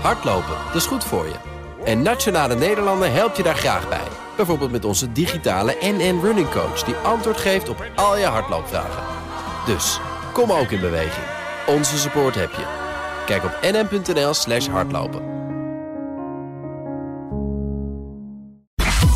[0.00, 1.34] Hardlopen, dat is goed voor je.
[1.84, 4.08] En Nationale Nederlanden helpt je daar graag bij.
[4.36, 6.82] Bijvoorbeeld met onze digitale NN Running Coach...
[6.82, 9.02] die antwoord geeft op al je hardloopvragen.
[9.66, 10.00] Dus,
[10.32, 11.26] kom ook in beweging.
[11.66, 12.64] Onze support heb je.
[13.26, 15.34] Kijk op nn.nl slash hardlopen.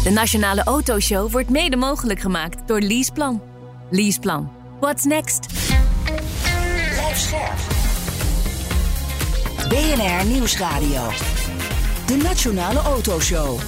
[0.03, 3.43] De Nationale Autoshow wordt mede mogelijk gemaakt door Leaseplan.
[3.91, 4.53] Leaseplan.
[4.81, 5.70] What's next?
[9.71, 11.09] BNR Nieuwsradio.
[12.07, 13.61] De Nationale Autoshow.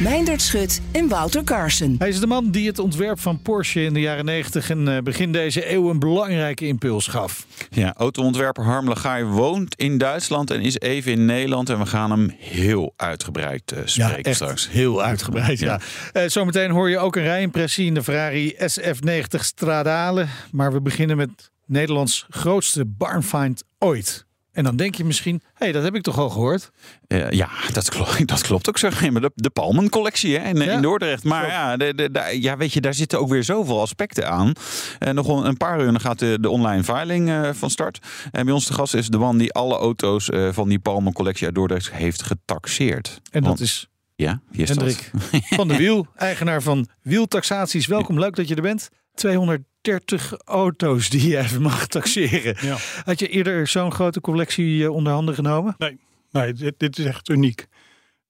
[0.00, 1.94] Meindert Schut en Wouter Carson.
[1.98, 5.02] Hij is de man die het ontwerp van Porsche in de jaren 90 en eh,
[5.02, 7.46] begin deze eeuw een belangrijke impuls gaf.
[7.70, 11.70] Ja, autoontwerper Harm Legaay woont in Duitsland en is even in Nederland.
[11.70, 14.68] En we gaan hem heel uitgebreid uh, spreken echt straks.
[14.70, 15.80] Heel uitgebreid, ja.
[16.12, 16.22] ja.
[16.22, 20.26] Uh, zometeen hoor je ook een rijimpressie in de Ferrari SF90 Stradale.
[20.50, 24.26] Maar we beginnen met Nederlands grootste barnfind ooit.
[24.56, 26.70] En dan denk je misschien, hé, hey, dat heb ik toch al gehoord?
[27.08, 28.88] Uh, ja, dat klopt, dat klopt ook zo.
[28.88, 30.72] De, de Palmen-collectie hè, in, ja.
[30.72, 31.24] in Dordrecht.
[31.24, 34.52] Maar ja, de, de, de, ja, weet je, daar zitten ook weer zoveel aspecten aan.
[35.00, 37.98] Uh, nog een paar uur dan gaat de, de online veiling uh, van start.
[38.30, 41.54] En bij ons de gast is de man die alle auto's van die Palmen-collectie uit
[41.54, 43.20] Dordrecht heeft getaxeerd.
[43.30, 43.88] En dat is...
[44.14, 45.40] Ja, wie is Hendrik dat?
[45.44, 47.86] van de Wiel, eigenaar van Wieltaxaties.
[47.86, 48.90] Welkom, leuk dat je er bent.
[49.16, 52.56] 230 auto's die je even mag taxeren.
[52.60, 52.76] Ja.
[53.04, 55.74] Had je eerder zo'n grote collectie onder handen genomen?
[55.78, 55.98] Nee,
[56.30, 57.66] nee dit, dit, is echt uniek.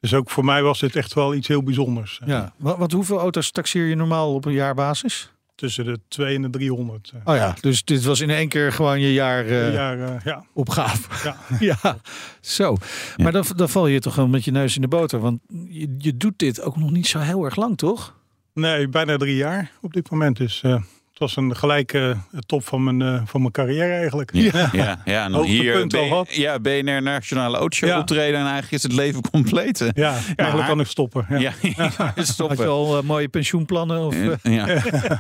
[0.00, 2.20] Dus ook voor mij was dit echt wel iets heel bijzonders.
[2.24, 5.30] Ja, want, want hoeveel auto's taxeer je normaal op een jaarbasis?
[5.54, 7.12] Tussen de 2 en de 300.
[7.24, 10.44] Oh ja, dus dit was in één keer gewoon je jaar, uh, jaar uh, ja.
[10.52, 11.28] opgave.
[11.28, 11.36] Ja.
[11.82, 11.98] ja,
[12.40, 12.76] zo.
[13.16, 13.22] Ja.
[13.22, 15.20] Maar dan, dan val je toch gewoon met je neus in de boter.
[15.20, 18.15] Want je, je doet dit ook nog niet zo heel erg lang, toch?
[18.56, 20.36] Nee, bijna drie jaar op dit moment.
[20.36, 20.82] Dus uh,
[21.18, 24.30] het was een gelijke top van mijn, uh, van mijn carrière eigenlijk.
[24.32, 25.24] Ja, ja, ja.
[25.24, 27.98] en dan hier B, ja, BNR Nationale Autoshow ja.
[27.98, 29.90] optreden en eigenlijk is het leven compleet.
[29.94, 31.26] Ja, eigenlijk maar, kan ik stoppen.
[31.28, 31.52] Ja, ja,
[31.96, 32.56] ja stoppen.
[32.56, 34.00] Had je al uh, mooie pensioenplannen?
[34.00, 34.66] Of, ja,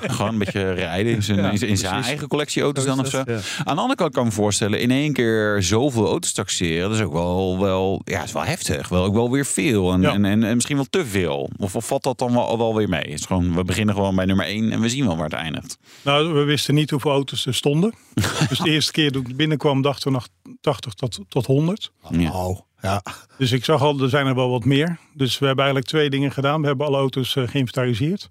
[0.00, 3.18] gewoon een beetje rijden in zijn, in, in zijn eigen collectie auto's dan of zo.
[3.18, 6.98] Aan de andere kant kan ik me voorstellen, in één keer zoveel auto's taxeren, dat
[6.98, 8.88] is ook wel, wel, ja, is wel heftig.
[8.88, 11.50] Wel ook wel weer veel en, en, en, en, misschien wel te veel.
[11.56, 13.00] Of, of valt dat dan wel, wel weer mee?
[13.00, 15.32] Het is gewoon, we beginnen gewoon bij nummer 1 en we zien wel waar het
[15.32, 15.78] eindigt.
[16.02, 17.94] Nou, we wisten niet hoeveel auto's er stonden.
[18.48, 20.28] dus de eerste keer toen ik binnenkwam dachten we nog
[20.60, 21.92] 80 tot, tot 100.
[22.32, 23.02] Oh, ja.
[23.38, 24.98] Dus ik zag al, er zijn er wel wat meer.
[25.14, 26.60] Dus we hebben eigenlijk twee dingen gedaan.
[26.60, 28.28] We hebben alle auto's uh, geïnventariseerd.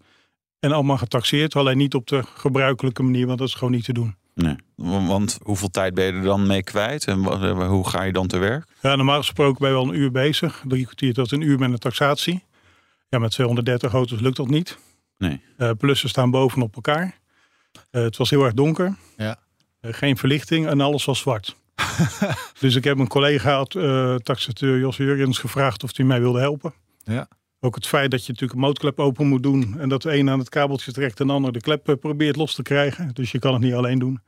[0.60, 1.56] En allemaal getaxeerd.
[1.56, 4.16] Alleen niet op de gebruikelijke manier, want dat is gewoon niet te doen.
[4.34, 7.06] Nee, want hoeveel tijd ben je er dan mee kwijt?
[7.08, 7.18] En
[7.66, 8.68] hoe ga je dan te werk?
[8.82, 10.64] Ja, normaal gesproken ben je wel een uur bezig.
[10.68, 12.44] Drie kwartier tot een uur met een taxatie.
[13.10, 14.78] Ja, met 230 auto's lukt dat niet.
[15.18, 15.42] Nee.
[15.58, 17.20] Uh, plussen staan bovenop elkaar.
[17.92, 18.96] Uh, het was heel erg donker.
[19.18, 19.38] Ja.
[19.82, 21.56] Uh, geen verlichting en alles was zwart.
[22.60, 26.74] dus ik heb een collega, uh, taxateur Jos Jurgens, gevraagd of hij mij wilde helpen.
[27.04, 27.28] Ja.
[27.60, 29.80] Ook het feit dat je natuurlijk een motorklep open moet doen.
[29.80, 32.56] En dat de een aan het kabeltje trekt en de ander de klep probeert los
[32.56, 33.14] te krijgen.
[33.14, 34.22] Dus je kan het niet alleen doen.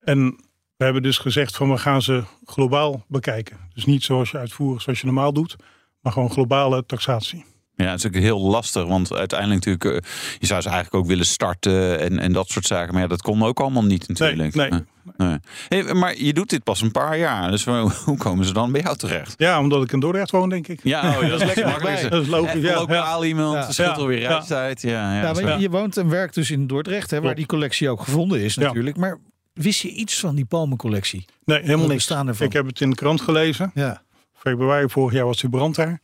[0.00, 0.36] En
[0.76, 3.56] we hebben dus gezegd van we gaan ze globaal bekijken.
[3.74, 5.56] Dus niet zoals je uitvoeren zoals je normaal doet.
[6.00, 7.44] Maar gewoon globale taxatie.
[7.76, 10.06] Ja, het is ook heel lastig, want uiteindelijk natuurlijk,
[10.38, 12.92] je zou ze eigenlijk ook willen starten en, en dat soort zaken.
[12.92, 14.54] Maar ja, dat kon ook allemaal niet natuurlijk.
[14.54, 14.80] Nee, nee.
[15.16, 15.38] nee.
[15.68, 17.64] Hey, maar je doet dit pas een paar jaar, dus
[18.04, 19.34] hoe komen ze dan bij jou terecht?
[19.36, 20.80] Ja, omdat ik in Dordrecht woon, denk ik.
[20.82, 22.10] Ja, oh, dat is lekker makkelijk.
[22.10, 22.74] Dat is logisch, ja.
[22.74, 23.72] Lokaal iemand, ja.
[23.72, 24.82] scheelt alweer reistijd.
[24.82, 27.46] Ja, ja, ja, maar je, je woont en werkt dus in Dordrecht, hè, waar die
[27.46, 28.96] collectie ook gevonden is natuurlijk.
[28.96, 29.18] Maar
[29.52, 31.24] wist je iets van die palmencollectie?
[31.44, 32.10] Nee, helemaal niks.
[32.38, 33.70] Ik heb het in de krant gelezen.
[33.74, 34.02] Ja.
[34.34, 36.00] Februari vorig jaar was die brand daar.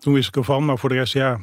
[0.00, 1.40] Toen wist ik ervan, maar voor de rest, ja,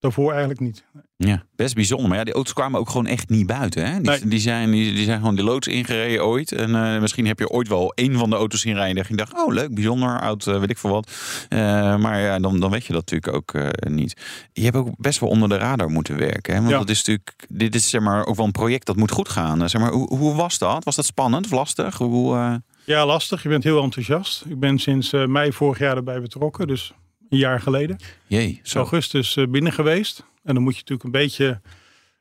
[0.00, 0.84] daarvoor eigenlijk niet.
[1.16, 2.08] Ja, best bijzonder.
[2.08, 3.86] Maar ja, die auto's kwamen ook gewoon echt niet buiten.
[3.86, 4.00] Hè?
[4.00, 4.26] Die, nee.
[4.26, 6.52] die, zijn, die, die, zijn gewoon de loods ingereden ooit.
[6.52, 9.02] En uh, misschien heb je ooit wel één van de auto's zien rijden.
[9.02, 11.10] En je dacht, oh leuk, bijzonder, oud, uh, weet ik veel wat.
[11.48, 11.58] Uh,
[11.96, 14.20] maar ja, dan, dan weet je dat natuurlijk ook niet.
[14.52, 16.54] Je hebt ook best wel onder de radar moeten werken.
[16.54, 16.60] Hè?
[16.60, 16.78] Want Ja.
[16.78, 19.68] dat is natuurlijk, dit is zeg maar ook wel een project dat moet goed gaan.
[19.68, 20.84] Zeg maar, hoe, hoe was dat?
[20.84, 21.98] Was dat spannend of lastig?
[21.98, 23.42] Hoe, Ja, lastig.
[23.42, 24.44] Je bent heel enthousiast.
[24.48, 26.66] Ik ben sinds mei vorig jaar erbij betrokken.
[26.66, 26.92] Dus
[27.28, 27.96] een jaar geleden.
[28.26, 28.78] Jee, zo.
[28.78, 30.24] Augustus uh, binnen geweest.
[30.44, 31.60] En dan moet je natuurlijk een beetje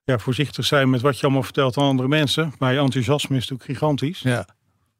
[0.03, 2.53] ja, voorzichtig zijn met wat je allemaal vertelt aan andere mensen.
[2.59, 4.19] Maar je enthousiasme is natuurlijk gigantisch.
[4.19, 4.47] Ja.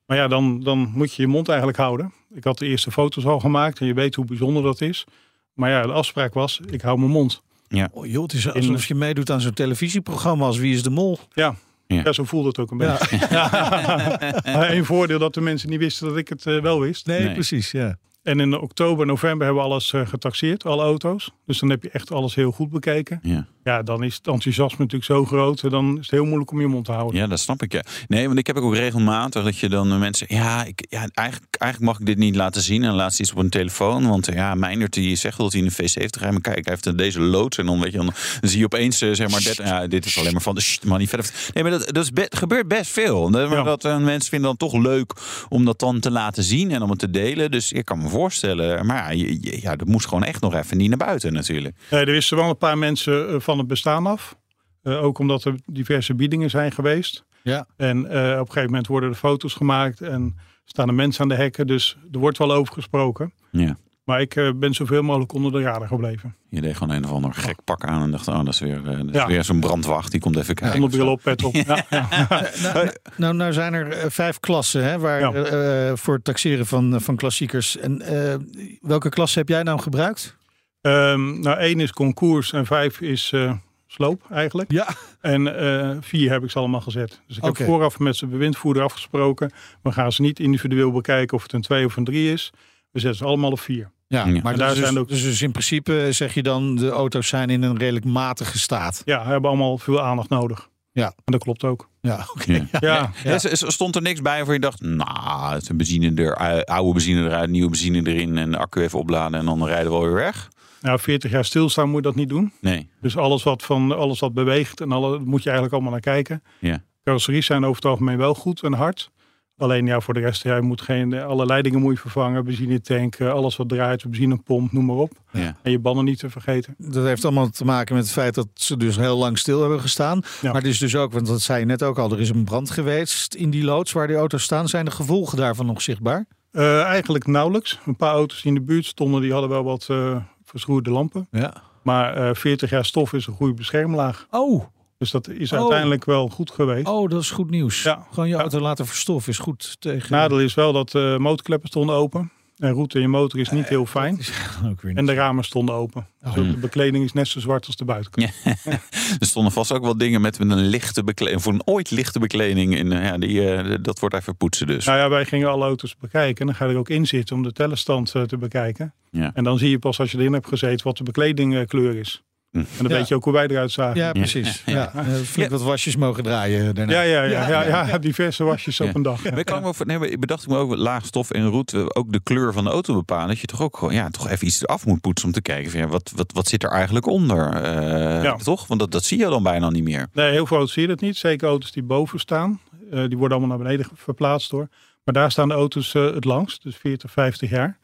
[0.06, 2.13] Maar ja, dan, dan moet je je mond eigenlijk houden.
[2.34, 5.06] Ik had de eerste foto's al gemaakt en je weet hoe bijzonder dat is.
[5.54, 7.42] Maar ja, de afspraak was, ik hou mijn mond.
[7.68, 7.90] Ja.
[7.92, 11.19] Oh, joh, het is alsof je meedoet aan zo'n televisieprogramma als Wie is de Mol?
[11.34, 11.56] Ja,
[11.88, 12.02] ja.
[12.04, 13.28] ja, zo voelde het ook een beetje.
[13.30, 14.22] Ja.
[14.75, 17.06] Eén voordeel dat de mensen niet wisten dat ik het uh, wel wist.
[17.06, 17.98] Nee, nee, precies, ja.
[18.25, 21.31] En in oktober, november hebben we alles uh, getaxeerd, alle auto's.
[21.45, 23.19] Dus dan heb je echt alles heel goed bekeken.
[23.24, 23.48] Ja.
[23.65, 25.62] Ja, dan is het enthousiasme natuurlijk zo groot.
[25.63, 27.19] en Dan is het heel moeilijk om je mond te houden.
[27.21, 27.71] Ja, dat snap ik.
[27.71, 27.83] Ja.
[28.07, 30.27] Nee, want ik heb ook regelmatig dat je dan mensen.
[30.29, 32.83] Ja, ik, ja eigenlijk, eigenlijk mag ik dit niet laten zien.
[32.83, 34.07] En laat ze iets op een telefoon.
[34.07, 36.21] Want ja, Meijnert die zegt dat hij in een V70 heeft.
[36.21, 37.57] Maar kijk, hij heeft deze loods.
[37.57, 39.44] En dan, weet je, dan, zie je opeens eh, zeg maar.
[39.44, 41.00] Dat, ja, dit is alleen maar van de shit, man.
[41.00, 41.31] Niet verder.
[41.53, 43.29] Nee, maar dat, dat is be- gebeurt best veel.
[43.31, 43.63] Dat, Ja.
[43.63, 45.13] dat eh, mensen vinden dan toch leuk
[45.50, 47.51] om dat dan te laten zien en om het te delen.
[47.51, 48.85] Dus ik kan me voorstellen.
[48.85, 51.75] Maar ja, je- ja dat moest gewoon echt nog even niet naar buiten natuurlijk.
[51.89, 54.36] Nee, er wisten wel een paar mensen eh, van het bestaan af.
[54.81, 57.24] Eh, ook omdat er diverse biedingen zijn geweest.
[57.44, 57.66] Ja.
[57.78, 60.36] En eh, op een gegeven moment worden er foto's gemaakt en
[60.66, 61.68] staan er mensen aan de hekken.
[61.68, 63.34] Dus er wordt wel over gesproken.
[63.52, 63.78] Ja.
[64.04, 66.36] Maar ik eh, ben zoveel mogelijk onder de radar gebleven.
[66.50, 68.78] Je deed gewoon een of ander gek pak aan en dacht, oh, dat is weer,
[68.90, 69.28] eh, dat is Ja.
[69.28, 70.12] weer zo'n brandwacht.
[70.12, 70.80] Die komt even kijken.
[70.80, 71.54] Zonder bril op, pet op.
[71.54, 72.07] Ja, ja.
[72.63, 75.31] Nou, nou, nou zijn er vijf klassen hè, waar, Ja.
[75.34, 77.78] eh, voor het taxeren van, van klassiekers.
[77.78, 78.36] En eh,
[78.81, 80.36] welke klasse heb jij nou gebruikt?
[80.85, 83.51] Ehm, nou, één is concours en vijf is eh,
[83.87, 84.71] sloop eigenlijk.
[84.71, 84.87] Ja.
[85.21, 87.21] En eh, vier heb ik ze allemaal gezet.
[87.27, 89.51] Dus ik heb vooraf met zijn bewindvoerder afgesproken.
[89.83, 92.51] We gaan ze niet individueel bekijken of het een twee of een drie is.
[92.91, 93.91] We zetten ze allemaal op vier.
[94.07, 94.41] Ja, Ja.
[94.41, 97.27] maar En daar dus, zijn ook- dus, dus in principe zeg je dan de auto's
[97.27, 99.01] zijn in een redelijk matige staat.
[99.05, 100.69] Ja, we hebben allemaal veel aandacht nodig.
[100.91, 101.05] Ja.
[101.07, 101.89] En dat klopt ook.
[102.01, 102.67] Ja, oké.
[102.79, 103.11] Ja.
[103.23, 106.93] Ja, Stond er niks bij waar je dacht, nou, het is een benzine er, oude
[106.93, 110.01] benzine eruit, nieuwe benzine erin en de accu even opladen en dan rijden we wel
[110.05, 110.49] weer weg?
[110.85, 112.51] Nou 40 jaar stilstaan moet je dat niet doen.
[112.61, 112.89] Nee.
[113.01, 116.43] Dus alles wat, van, alles wat beweegt en alle, moet je eigenlijk allemaal naar kijken.
[116.59, 116.83] Ja.
[117.03, 119.11] Carrosseries zijn over het algemeen wel goed en hard.
[119.57, 122.45] Alleen ja, voor de rest, ja, je moet geen, alle leidingen moet je vervangen.
[122.45, 125.11] Benzinetank, alles wat draait, benzinepomp, noem maar op.
[125.31, 125.55] Ja.
[125.61, 126.75] En je banden niet te vergeten.
[126.77, 129.79] Dat heeft allemaal te maken met het feit dat ze dus heel lang stil hebben
[129.79, 130.21] gestaan.
[130.41, 130.51] Ja.
[130.51, 132.43] Maar het is dus ook, want dat zei je net ook al, er is een
[132.43, 134.67] brand geweest in die loods waar die auto's staan.
[134.67, 136.25] Zijn de gevolgen daarvan nog zichtbaar?
[136.51, 137.79] Eh, eigenlijk nauwelijks.
[137.85, 140.15] Een paar auto's die in de buurt stonden, die hadden wel wat eh
[140.56, 141.28] verschroeide lampen.
[141.31, 141.54] Ja.
[141.84, 144.28] Maar eh 40 jaar stof is een goede beschermlaag.
[144.31, 144.63] Oh,
[144.98, 145.60] Dus dat is Oh.
[145.60, 146.88] uiteindelijk wel goed geweest.
[146.88, 147.84] oh, dat is goed nieuws.
[147.84, 148.06] Ja.
[148.10, 148.42] Gewoon je Ja.
[148.42, 150.12] auto laten verstoffen is goed tegen.
[150.12, 152.31] Nadeel is wel dat de motorkleppen stonden open.
[152.56, 154.19] En route in je motor is niet heel fijn.
[154.66, 155.07] Ook weer En niet.
[155.07, 156.07] de ramen stonden open.
[156.22, 156.38] Dus Oh.
[156.38, 158.31] ook de bekleding is net zo zwart als de buitenkant.
[159.19, 162.78] Er stonden vast ook wel dingen met een lichte bekleding, voor een ooit lichte bekleding.
[162.78, 164.86] En ja, die, eh, dat wordt even poetsen dus.
[164.86, 166.40] Nou ja, wij gingen alle auto's bekijken.
[166.40, 168.94] En dan ga je er ook in zitten om de tellerstand eh, te bekijken.
[169.12, 169.31] Ja.
[169.34, 172.24] En dan zie je pas als je erin hebt gezeten wat de bekledingkleur is.
[172.56, 172.98] En dan Ja.
[172.98, 173.96] weet je ook hoe wij eruit zagen.
[174.02, 174.63] Ja, precies.
[174.66, 174.92] Ja.
[175.25, 176.94] Flink wat wasjes mogen draaien daarna.
[176.94, 178.86] Ja, ja, ja, ja, ja, diverse wasjes Ja.
[178.86, 179.24] op een dag.
[179.24, 182.54] Maar ik voor, nee, bedacht ik me ook laag stof en route ook de kleur
[182.54, 183.28] van de auto bepalen.
[183.28, 185.72] Dat je toch ook gewoon ja, toch even iets eraf moet poetsen om te kijken
[185.72, 187.54] van, ja, wat, wat, wat zit er eigenlijk onder.
[187.54, 188.36] Eh, Ja.
[188.36, 188.68] Toch?
[188.68, 190.07] Want dat, dat zie je dan bijna niet meer.
[190.13, 191.18] Nee, heel veel auto's zie je dat niet.
[191.18, 192.60] Zeker auto's die boven staan.
[192.92, 194.68] Eh, die worden allemaal naar beneden verplaatst hoor.
[195.04, 196.63] Maar daar staan de auto's eh, het langst.
[196.63, 197.78] Dus 40, 50 jaar.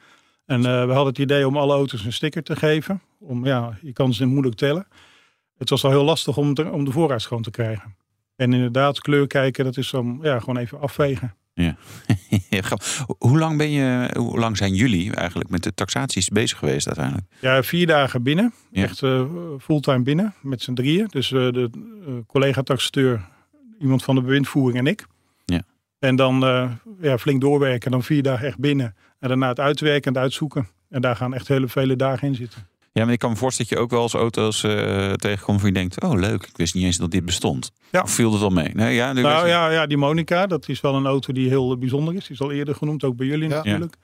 [0.45, 3.01] En eh, we hadden het idee om alle auto's een sticker te geven.
[3.21, 4.87] Om, ja, je kan ze moeilijk tellen.
[5.57, 7.95] Het was al heel lastig om de, om de voorraad schoon te krijgen.
[8.35, 11.35] En inderdaad, kleur kijken, dat is dan ja, gewoon even afvegen.
[11.53, 11.75] Ja,
[13.17, 17.25] hoe lang ben je, hoe lang zijn jullie eigenlijk met de taxaties bezig geweest uiteindelijk?
[17.39, 18.53] Ja, vier dagen binnen.
[18.71, 18.83] Ja.
[18.83, 19.25] Echt eh,
[19.59, 20.33] fulltime binnen.
[20.41, 21.07] Met z'n drieën.
[21.09, 21.69] Dus eh, de
[22.07, 23.27] eh, collega-taxateur,
[23.79, 25.05] iemand van de bewindvoering en ik.
[25.45, 25.61] Ja.
[25.99, 26.39] En dan
[27.01, 27.91] ja, flink doorwerken.
[27.91, 28.95] Dan vier dagen echt binnen.
[29.19, 30.67] En daarna het uitwerken en het uitzoeken.
[30.89, 32.67] En daar gaan echt hele vele dagen in zitten.
[32.93, 35.67] Ja, maar ik kan me voorstellen dat je ook wel eens auto's eh, tegenkomt waar
[35.67, 37.71] je denkt, oh leuk, ik wist niet eens dat dit bestond.
[37.91, 38.01] Ja.
[38.01, 38.69] Of viel het wel mee?
[38.73, 42.13] Nee, ja, Nou ja, ja, die Monica, dat is wel een auto die heel bijzonder
[42.15, 42.21] is.
[42.27, 43.55] Die is al eerder genoemd, ook bij jullie Ja.
[43.55, 43.95] natuurlijk.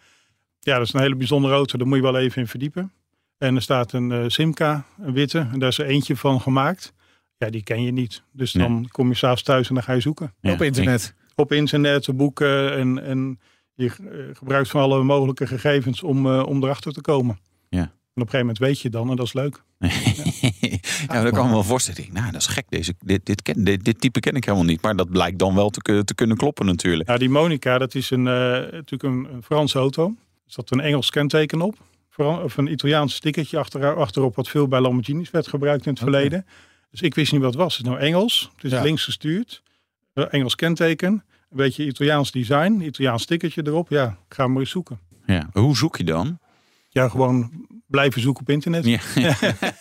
[0.60, 0.78] Ja.
[0.78, 1.78] dat is een hele bijzondere auto.
[1.78, 2.92] Daar moet je wel even in verdiepen.
[3.38, 5.48] En er staat een eh, Simca, een witte.
[5.52, 6.94] En daar is er eentje van gemaakt.
[7.38, 8.24] Ja, die ken je niet.
[8.32, 8.68] Dus Nee.
[8.68, 10.34] dan kom je s'avonds thuis en dan ga je zoeken.
[10.40, 11.14] Ja, Op internet.
[11.36, 13.40] Op internet, boeken en, en
[13.74, 17.40] je eh, gebruikt van alle mogelijke gegevens om, eh, om erachter te komen.
[17.70, 17.92] Ja.
[18.18, 19.64] En op een gegeven moment weet je dan en dat is leuk.
[20.60, 22.04] ja, maar dat kan ik me wel voorstellen.
[22.04, 22.66] Ik Nou, dat is gek.
[22.70, 24.82] Deze, dit, dit, ken, dit, dit type ken ik helemaal niet.
[24.82, 27.10] Maar dat blijkt dan wel te, te kunnen kloppen natuurlijk.
[27.10, 28.34] Ja, die Monica, dat is een, eh,
[28.72, 30.06] natuurlijk een, een Franse auto.
[30.08, 30.14] Er
[30.46, 31.76] zat een Engels kenteken op.
[32.18, 36.46] Of een Italiaans stickertje achter, achterop, wat veel bij Lamborghinis werd gebruikt in het verleden.
[36.92, 37.78] Dus ik wist niet wat het was.
[37.78, 38.52] Het is nou Engels.
[38.56, 38.82] Het is Ja.
[38.82, 39.64] links gestuurd.
[40.14, 41.12] Eh, Engels kenteken.
[41.12, 42.82] Een beetje Italiaans design.
[42.82, 43.90] Italiaans stickertje erop.
[43.90, 45.00] Ja, ga maar eens zoeken.
[45.26, 45.50] Ja.
[45.54, 46.40] Hoe zoek je dan?
[46.90, 47.52] Ja, gewoon
[47.88, 48.86] blijven zoeken op internet.
[48.86, 49.00] Ja.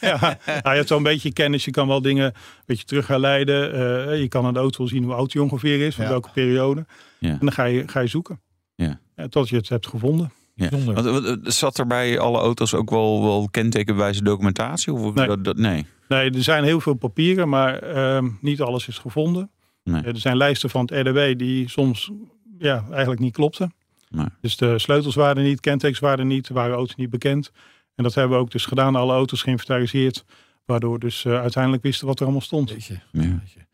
[0.00, 0.18] ja.
[0.46, 1.64] Nou, je hebt wel een beetje kennis.
[1.64, 2.32] Je kan wel dingen een
[2.66, 3.72] beetje terug gaan leiden.
[3.72, 5.94] Eh, je kan aan de auto zien hoe oud die ongeveer is.
[5.94, 6.10] Van Ja.
[6.10, 6.86] welke periode.
[7.18, 7.30] Ja.
[7.30, 8.40] En dan ga je, ga je zoeken.
[8.74, 9.00] Ja.
[9.28, 10.32] tot je het hebt gevonden.
[10.54, 10.68] Ja.
[10.70, 14.92] Want, wat- zat er bij alle auto's ook wel, wel kentekenwijze documentatie?
[14.92, 15.26] Of Nee.
[15.26, 15.86] Dat, dat, nee.
[16.08, 19.50] Nee, er zijn heel veel papieren, maar ehm, niet alles is gevonden.
[19.84, 20.02] Nee.
[20.02, 22.10] Eh, Er zijn lijsten van het RDW die soms
[22.58, 23.74] ja, eigenlijk niet klopten.
[24.08, 24.26] Nee.
[24.40, 27.50] Dus de sleutels waren niet, kentekens waren niet, waren auto's niet bekend.
[27.96, 30.24] En dat hebben we ook dus gedaan, alle auto's geïnventariseerd.
[30.64, 32.74] Waardoor dus eh, uiteindelijk wisten wat er allemaal stond.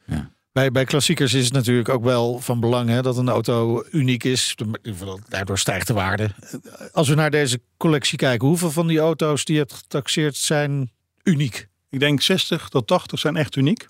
[0.06, 0.30] Ja.
[0.52, 4.24] Bij, bij klassiekers is het natuurlijk ook wel van belang hè, dat een auto uniek
[4.24, 4.56] is.
[5.28, 6.30] Daardoor stijgt de waarde.
[6.92, 10.90] Als we naar deze collectie kijken, hoeveel van die auto's die je hebt getaxeerd zijn
[11.22, 11.68] uniek?
[11.88, 13.88] Ik denk 60 tot 80 zijn echt uniek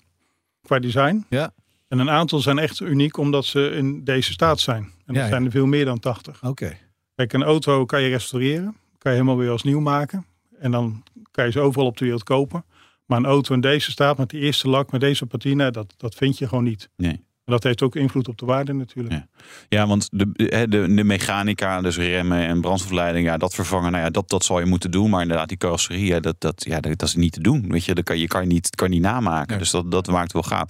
[0.61, 1.25] qua design.
[1.29, 1.53] Ja.
[1.87, 4.83] En een aantal zijn echt uniek omdat ze in deze staat zijn.
[4.83, 5.27] En Ja, dat ja.
[5.27, 6.43] zijn er veel meer dan 80.
[6.43, 6.77] Oké.
[7.15, 8.75] Kijk, een auto kan je restaureren.
[9.03, 10.25] Kan je helemaal weer als nieuw maken.
[10.59, 12.65] En dan kan je ze overal op de wereld kopen.
[13.05, 16.15] Maar een auto in deze staat met die eerste lak, met deze patina, dat, dat
[16.15, 16.89] vind je gewoon niet.
[16.95, 17.11] Nee.
[17.45, 19.13] En dat heeft ook invloed op de waarde natuurlijk.
[19.13, 19.27] Ja.
[19.69, 20.31] Ja, want de,
[20.67, 24.59] de, de mechanica, dus remmen en brandstofleiding, ja, dat vervangen, nou ja, dat, dat zal
[24.59, 25.09] je moeten doen.
[25.09, 27.65] Maar inderdaad, die carrosserie, ja, dat, dat, ja, dat, is niet te doen.
[27.69, 29.49] Weet je, dat kan je kan je niet, kan je niet namaken.
[29.49, 29.57] Nee.
[29.57, 30.65] Dus dat, dat maakt wel gaaf.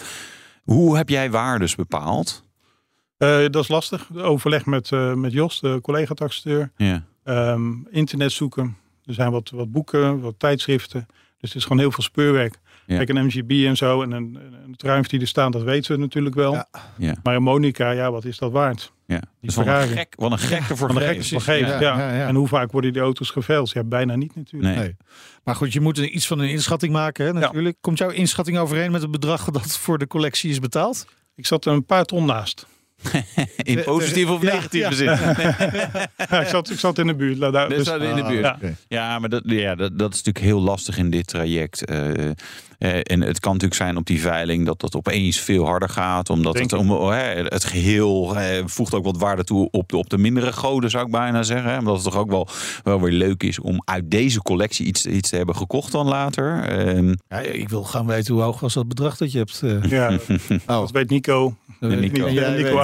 [0.63, 2.43] Hoe heb jij waardes bepaald?
[3.17, 4.15] Eh, dat is lastig.
[4.15, 6.71] Overleg met, eh, met Jos, de collega-taxateur.
[6.77, 7.03] Ja.
[7.23, 8.77] Ehm, internet zoeken.
[9.05, 11.05] Er zijn wat, wat boeken, wat tijdschriften.
[11.39, 12.59] Dus het is gewoon heel veel speurwerk.
[12.85, 12.97] Ja.
[12.97, 15.97] Kijk, een MGB en zo en een, een truimf die er staan, dat weten we
[15.97, 16.53] natuurlijk wel.
[16.53, 16.67] Ja.
[16.97, 17.15] Ja.
[17.23, 18.93] Maar een Monica, ja, wat is dat waard?
[19.05, 19.21] Ja.
[19.41, 22.27] Dus wat een, gek, wat een gekke voor vergeven, Ja, ja, ja, ja.
[22.27, 23.71] En hoe vaak worden die auto's geveild?
[23.71, 24.75] Ja, bijna niet natuurlijk.
[24.75, 24.83] Nee.
[24.83, 24.95] Nee.
[25.43, 27.25] Maar goed, je moet er iets van een inschatting maken.
[27.25, 27.77] Hè, natuurlijk.
[27.81, 31.05] Komt jouw inschatting overeen met het bedrag dat voor de collectie is betaald?
[31.35, 32.67] Ik zat er een paar ton naast.
[33.63, 35.15] In positieve of negatieve ja.
[35.15, 35.33] zin.
[36.29, 37.37] Ja, ik, zat, ik zat in de buurt.
[37.37, 38.41] Nou, daar- Dus dat in de buurt.
[38.43, 38.57] ja.
[38.87, 41.85] Ja, maar dat, ja, dat, dat is natuurlijk heel lastig in dit traject.
[41.85, 45.89] Eh, eh, en het kan natuurlijk zijn op die veiling dat dat opeens veel harder
[45.89, 46.29] gaat.
[46.29, 49.89] Omdat Denk het, om, oh, hè, het geheel eh, voegt ook wat waarde toe op
[49.89, 51.71] de, op de mindere goden, zou ik bijna zeggen.
[51.71, 51.77] Hè.
[51.77, 52.47] Omdat het toch ook wel,
[52.83, 56.63] wel weer leuk is om uit deze collectie iets, iets te hebben gekocht dan later.
[56.63, 59.61] Ehm, Ja, ik wil gaan weten hoe hoog was dat bedrag dat je hebt.
[59.63, 60.11] eh, Ja,
[60.67, 61.55] oh, dat weet Nico.
[61.79, 62.27] dat weet ik Nico.
[62.27, 62.77] Nico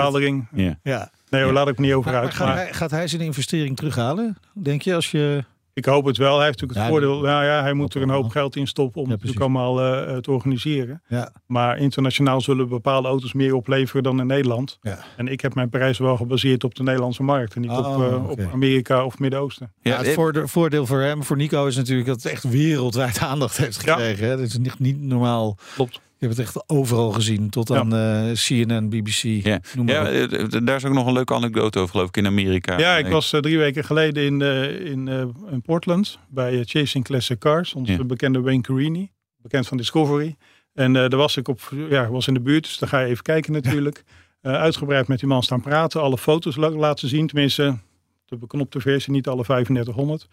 [0.54, 0.80] ja.
[0.84, 1.12] Ja.
[1.30, 2.30] Nee, hoor, laat ik niet over Maar, uit.
[2.30, 4.38] maar gaat, Maar hij, gaat hij zijn investering terughalen?
[4.54, 5.44] Denk je als je.
[5.74, 6.36] ik hoop het wel.
[6.38, 7.30] Hij heeft natuurlijk het Ja, voordeel.
[7.32, 9.82] Nou ja, hij moet er een hoop geld in stoppen om Ja, het natuurlijk allemaal
[10.08, 11.01] eh, te organiseren.
[11.08, 14.78] Ja, Maar internationaal zullen bepaalde auto's meer opleveren dan in Nederland.
[14.82, 15.00] ja.
[15.18, 17.56] En ik heb mijn prijs wel gebaseerd op de Nederlandse markt.
[17.56, 18.44] En niet Oh, op, eh, oké.
[18.44, 19.72] op Amerika of Midden-Oosten.
[19.82, 23.20] Ja, het eh, voorde- voordeel voor hem, voor Nico, is natuurlijk dat het echt wereldwijd
[23.32, 23.94] aandacht heeft Ja.
[23.94, 24.28] gekregen.
[24.28, 24.38] Hè?
[24.38, 25.58] Dat is niet, niet normaal.
[25.75, 26.01] Klopt.
[26.20, 29.22] Je hebt het echt overal gezien, tot aan eh, CNN, BBC.
[29.46, 32.18] Ja, Noem maar ja eh, daar is ook nog een leuke anekdote over, geloof ik,
[32.18, 32.78] in Amerika.
[32.80, 35.22] Ja, ik was eh, drie weken geleden in, eh, in, eh,
[35.52, 37.74] in Portland bij Chasing Classic Cars.
[37.74, 38.04] Onze Ja.
[38.04, 39.12] bekende Wayne Carini,
[39.42, 40.36] bekend van Discovery.
[40.74, 43.08] En eh, daar was ik op, ja, was in de buurt, dus daar ga je
[43.08, 44.04] even kijken natuurlijk.
[44.42, 47.28] Eh, uitgebreid met die man staan praten, alle foto's la- laten zien.
[47.28, 47.78] Tenminste,
[48.26, 50.28] de beknopte versie, niet alle 3500.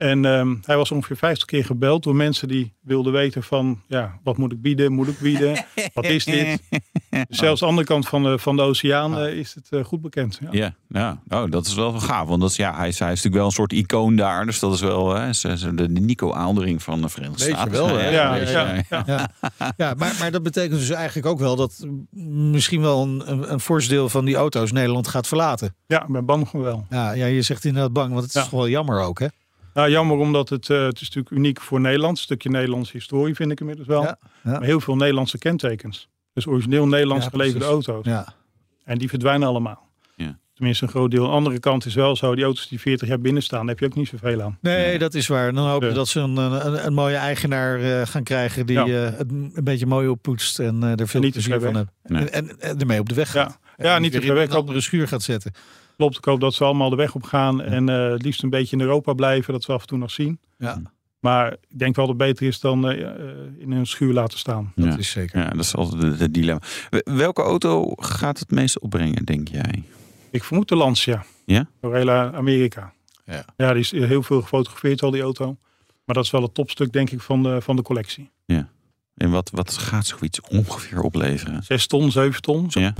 [0.00, 4.18] En ehm, hij was ongeveer 50 keer gebeld door mensen die wilden weten van, ja,
[4.22, 5.64] wat moet ik bieden, moet ik bieden,
[5.94, 6.62] wat is dit?
[7.28, 9.84] Dus zelfs aan de andere kant van de, van de oceaan eh, is het eh,
[9.84, 10.38] goed bekend.
[10.40, 10.48] Ja.
[10.50, 11.42] Ja, ja.
[11.42, 12.28] Oh, dat is wel gaaf.
[12.28, 14.46] Want dat is, ja, hij, is, hij is natuurlijk wel een soort icoon daar.
[14.46, 15.30] Dus dat is wel hè,
[15.74, 17.72] de, Nico Aaldering van de Verenigde Weet je Staten.
[17.72, 18.08] wel, hè?
[18.08, 19.06] Ja, ja, ja.
[19.06, 19.30] Ja,
[19.76, 21.86] ja maar, maar dat betekent dus eigenlijk ook wel dat
[22.42, 25.74] misschien wel een, een, een fors deel van die auto's Nederland gaat verlaten.
[25.86, 26.86] Ja, ik ben bang van wel.
[26.90, 28.42] Ja, ja je zegt inderdaad bang, want het is Ja.
[28.42, 29.26] toch wel jammer ook, hè?
[29.74, 32.16] Nou, jammer omdat het, eh, het is natuurlijk uniek voor Nederland.
[32.16, 34.02] Een stukje Nederlandse historie vind ik inmiddels wel.
[34.02, 34.50] Ja, ja.
[34.50, 36.08] Maar heel veel Nederlandse kentekens.
[36.32, 37.86] Dus origineel Nederlands Ja, geleverde precies.
[37.86, 38.06] auto's.
[38.12, 38.34] Ja,
[38.84, 39.88] En die verdwijnen allemaal.
[40.16, 40.38] Ja.
[40.54, 41.22] Tenminste, een groot deel.
[41.24, 43.78] Aan de andere kant is wel zo, die auto's die 40 jaar binnen staan, heb
[43.78, 44.58] je ook niet zoveel aan.
[44.60, 45.52] Nee, dat is waar.
[45.52, 45.94] Dan hoop je Ja.
[45.94, 48.86] dat ze een, een, een mooie eigenaar eh, gaan krijgen die Ja.
[48.86, 51.72] eh, het een beetje mooi oppoetst en eh, er veel niet te plezier ver van
[51.72, 51.84] weg.
[52.02, 52.32] hebben.
[52.32, 53.42] En, en, en ermee op de weg Ja.
[53.42, 53.58] gaat.
[53.76, 54.48] Ja, En niet te ver weg.
[54.48, 55.52] een andere schuur gaat zetten.
[56.00, 57.62] Klopt, ik hoop dat ze allemaal de weg op gaan.
[57.62, 60.10] En eh, het liefst een beetje in Europa blijven, dat we af en toe nog
[60.10, 60.40] zien.
[60.58, 60.82] Ja,
[61.20, 64.38] Maar ik denk wel dat het beter is dan eh, eh, in een schuur laten
[64.38, 64.72] staan.
[64.76, 64.98] dat Ja.
[64.98, 65.38] is zeker.
[65.40, 66.60] Ja, dat is altijd het, dilemma.
[66.90, 69.82] Wel- Welke auto gaat het meest opbrengen, denk jij?
[70.30, 71.24] Ik vermoed de Lancia.
[71.44, 71.68] Ja?
[71.80, 72.92] Heel Amerika.
[73.24, 73.44] Ja.
[73.56, 75.56] Ja, die is heel veel gefotografeerd al die auto.
[76.04, 78.30] Maar dat is wel het topstuk denk ik van de, van de collectie.
[79.16, 81.62] En wat, wat gaat zoiets ongeveer opleveren?
[81.62, 82.70] 6 ton, 7 ton.
[82.70, 82.94] Zo Ja?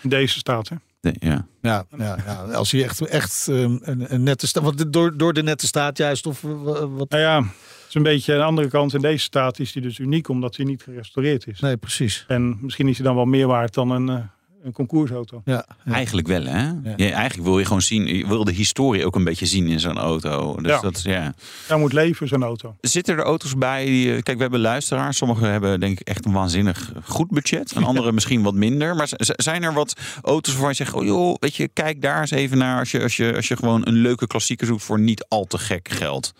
[0.00, 0.68] In deze staat.
[0.68, 0.76] Hè?
[1.02, 1.46] Nee, ja.
[1.60, 4.62] Ja, ja, ja, als hij echt, echt ehm, een, een nette staat.
[4.62, 6.50] Want door, door de nette staat juist, of eh,
[6.96, 7.10] wat?
[7.10, 8.94] Nou ja, het is een beetje aan de andere kant.
[8.94, 11.60] In deze staat is die dus uniek omdat hij niet gerestaureerd is.
[11.60, 12.24] Nee, precies.
[12.28, 14.24] En misschien is hij dan wel meer waard dan een, eh,
[14.62, 15.42] een concoursauto.
[15.44, 15.92] Ja, ja.
[15.92, 16.66] Eigenlijk wel, hè?
[16.96, 16.96] Ja.
[16.96, 19.98] eigenlijk wil je gewoon zien, je wil de historie ook een beetje zien in zo'n
[19.98, 20.56] auto.
[20.56, 20.80] Dus Ja.
[20.80, 21.34] dat is, ja.
[21.66, 22.76] Hij moet leven, zo'n auto.
[22.80, 23.84] Zitten er auto's bij?
[23.84, 25.16] Die, eh, kijk, we hebben luisteraars.
[25.16, 27.72] Sommigen hebben denk ik echt een waanzinnig goed budget.
[27.72, 28.96] En anderen misschien wat minder.
[28.96, 30.94] Maar zijn er wat auto's waarvan je zegt...
[30.94, 32.78] Oh joh, weet je, kijk daar eens even naar...
[32.78, 35.58] als je, als je, als je gewoon een leuke klassieker zoekt voor niet al te
[35.58, 36.32] gek geld.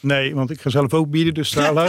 [0.00, 1.86] Nee, want ik ga zelf ook bieden, dus stralen.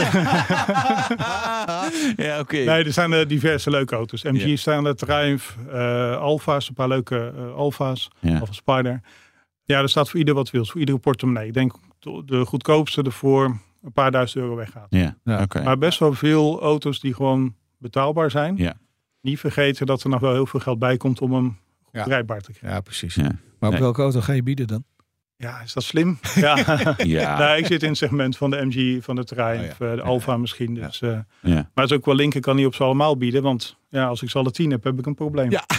[2.26, 2.56] ja, oké.
[2.56, 4.22] nee, er zijn eh, diverse leuke auto's.
[4.22, 4.56] MG Ja.
[4.56, 8.10] staan er, Triumph, eh Alfa's, een paar leuke eh Alfa's.
[8.18, 8.38] Ja.
[8.38, 9.00] Alfa Spider.
[9.64, 11.46] Ja, er staat voor ieder wat wil, voor iedere portemonnee.
[11.46, 11.72] Ik denk
[12.24, 13.44] de- goedkoopste ervoor
[13.82, 14.86] een paar duizend euro weggaat.
[14.90, 15.42] Ja, Ja.
[15.42, 15.62] oké.
[15.62, 18.56] Maar best wel veel auto's die gewoon betaalbaar zijn.
[18.56, 18.74] Ja.
[19.20, 21.58] Niet vergeten dat er nog wel heel veel geld bij komt om hem
[21.92, 22.02] Ja.
[22.02, 22.54] te krijgen.
[22.62, 23.14] Ja, precies.
[23.14, 23.22] Ja.
[23.22, 23.80] Maar op Nee.
[23.80, 24.84] welke auto ga je bieden dan?
[25.40, 26.18] Ja, is dat slim?
[26.34, 26.56] Ja.
[26.96, 27.38] Ja.
[27.38, 29.86] nou, ik zit in het segment van de MG, van de terrein, Oh ja.
[29.90, 30.74] eh, de Alfa misschien.
[30.74, 31.08] Dus, eh,
[31.40, 31.54] ja.
[31.54, 33.42] Maar het is ook wel link, ik kan niet op ze allemaal bieden.
[33.42, 35.50] Want ja, als ik ze alle tien heb, heb ik een probleem.
[35.50, 35.64] Ja.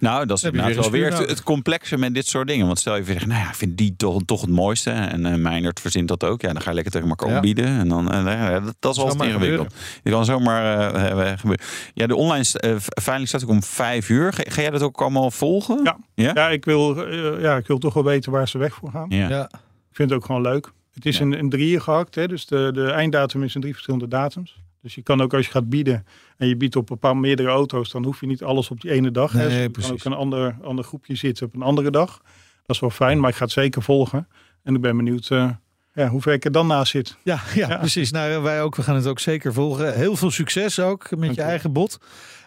[0.00, 2.66] Nou, dat is inderdaad wel een weer het, het complexe met dit soort dingen.
[2.66, 4.90] Want stel je voor, zegt, nou ja, ik vind die toch, toch het mooiste.
[4.90, 6.40] En eh Meijnert verzint dat ook.
[6.40, 7.40] Ja, dan ga je lekker tegen elkaar Ja.
[7.40, 7.66] bieden.
[7.66, 9.74] En dan, eh, ja, dat, dat is wel Zomaar ingewikkeld.
[10.02, 11.64] Je kan zomaar eh, eh, gebeuren.
[11.94, 12.44] Ja, de online
[12.80, 14.32] veiling staat ook om vijf uur.
[14.32, 15.80] Ga, ga jij dat ook allemaal volgen?
[15.84, 15.96] Ja.
[16.14, 16.30] Ja?
[16.34, 17.08] Ja, ik wil,
[17.40, 19.06] ja, ik wil toch wel weten waar ze weg voor gaan.
[19.08, 19.28] Ja.
[19.28, 19.44] Ja.
[19.90, 20.72] Ik vind het ook gewoon leuk.
[20.94, 21.24] Het is Ja.
[21.24, 22.14] in, in drieën gehakt.
[22.14, 22.28] Hè?
[22.28, 24.64] Dus de, de einddatum is in drie verschillende datums.
[24.86, 27.48] Dus je kan ook als je gaat bieden en je biedt op een paar meerdere
[27.48, 29.32] auto's, dan hoef je niet alles op die ene dag.
[29.32, 29.38] hè.
[29.38, 29.90] Nee, Dus kan precies.
[29.92, 32.20] ook een ander, ander groepje zitten op een andere dag.
[32.66, 34.28] Dat is wel fijn, maar ik ga het zeker volgen.
[34.62, 35.50] En ik ben benieuwd eh,
[35.94, 37.16] ja, hoe ver ik er dan naast zit.
[37.24, 37.76] Ja, ja, Ja.
[37.76, 38.10] precies.
[38.10, 38.76] Nou, wij ook.
[38.76, 39.94] We gaan het ook zeker volgen.
[39.94, 41.42] Heel veel succes ook met je je.
[41.42, 41.98] eigen bot.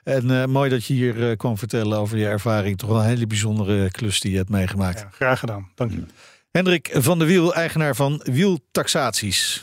[0.03, 2.77] En eh, mooi dat je hier eh, kwam vertellen over je ervaring.
[2.77, 4.99] Toch wel een hele bijzondere klus die je hebt meegemaakt.
[4.99, 5.69] Ja, graag gedaan.
[5.75, 6.03] Dank je.
[6.51, 9.61] Hendrik van der Wiel, eigenaar van Wieltaxaties.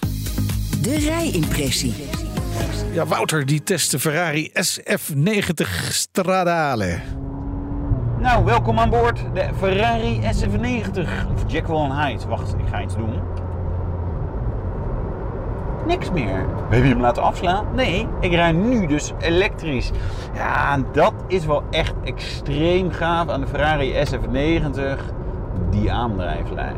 [0.82, 1.94] De rijimpressie.
[2.92, 7.00] Ja, Wouter die test de Ferrari SF90 Stradale.
[8.18, 9.20] Nou, welkom aan boord.
[9.34, 10.98] De Ferrari SF90.
[11.34, 12.28] Of Jekyll and Hyde.
[12.28, 13.20] Wacht, ik ga iets doen.
[15.86, 16.46] Niks meer.
[16.70, 17.66] Heb je hem laten afslaan?
[17.74, 19.90] Nee, ik rij nu dus elektrisch.
[20.34, 25.00] Ja, en dat is wel echt extreem gaaf aan de Ferrari SF90.
[25.70, 26.76] Die aandrijflijn.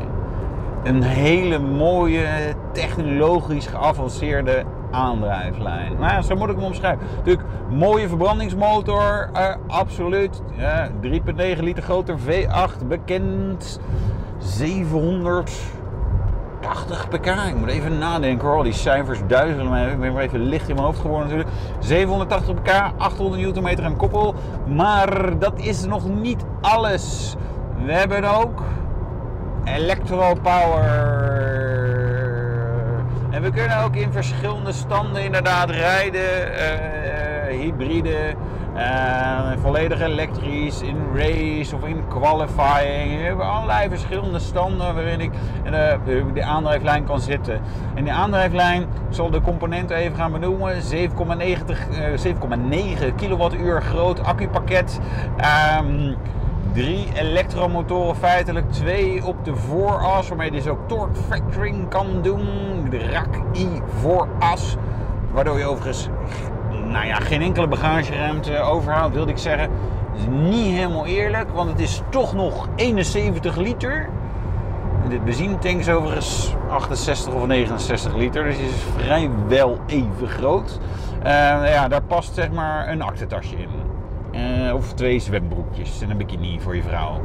[0.83, 2.27] Een hele mooie,
[2.71, 5.93] technologisch geavanceerde aandrijflijn.
[5.93, 7.07] Nou, ja, zo moet ik hem omschrijven.
[7.15, 10.41] Natuurlijk, mooie verbrandingsmotor, eh, absoluut.
[10.57, 13.79] Ja, 3,9 liter groter V8, bekend.
[14.37, 17.25] 780 pk.
[17.25, 18.63] Ik moet even nadenken hoor.
[18.63, 19.91] Die cijfers duizelen mij.
[19.91, 21.55] Ik ben weer even licht in mijn hoofd geworden natuurlijk.
[21.79, 24.35] 780 pk, 800 Nm aan koppel.
[24.67, 27.35] Maar dat is nog niet alles.
[27.85, 28.61] We hebben ook
[29.63, 31.17] Electro Power.
[33.31, 36.53] En we kunnen ook in verschillende standen inderdaad rijden.
[36.53, 38.35] eh, hybride,
[38.75, 43.17] eh, volledig elektrisch, in race of in qualifying.
[43.17, 45.31] We hebben allerlei verschillende standen waarin ik
[45.63, 45.71] eh,
[46.33, 47.61] de aandrijflijn kan zitten.
[47.95, 50.81] En die aandrijflijn, zal de componenten even gaan benoemen.
[50.81, 54.99] 7,90 eh, 7,9 kilowattuur groot accupakket.
[55.37, 56.13] Ehm,
[56.79, 62.47] Drie elektromotoren feitelijk, twee op de vooras, waarmee je dus ook torque factoring kan doen.
[62.89, 63.67] De RAK-I
[64.01, 64.75] vooras,
[65.31, 66.09] waardoor je overigens
[66.85, 69.69] nou ja, geen enkele bagageruimte overhoudt, wilde ik zeggen.
[70.11, 74.09] Dat is niet helemaal eerlijk, want het is toch nog 71 liter.
[75.03, 80.79] En dit benzinetank is overigens 68 of 69 liter, dus die is vrijwel even groot.
[81.23, 81.31] Eh,
[81.73, 83.78] ja, daar past zeg maar een aktentasje in.
[84.31, 87.21] Eh, of twee zwembroekjes en een bikini voor je vrouw.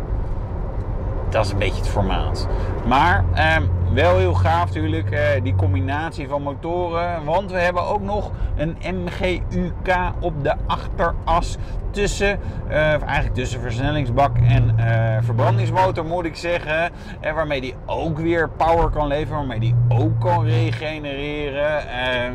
[1.30, 2.48] Dat is een beetje het formaat.
[2.86, 7.24] Maar ehm, wel heel gaaf natuurlijk, eh, die combinatie van motoren.
[7.24, 11.58] Want we hebben ook nog een MGUK op de achteras
[11.94, 16.90] tussen, eh, eigenlijk tussen versnellingsbak en eh, verbrandingsmotor moet ik zeggen.
[17.20, 21.88] Eh, waarmee die ook weer power kan leveren, waarmee die ook kan regenereren.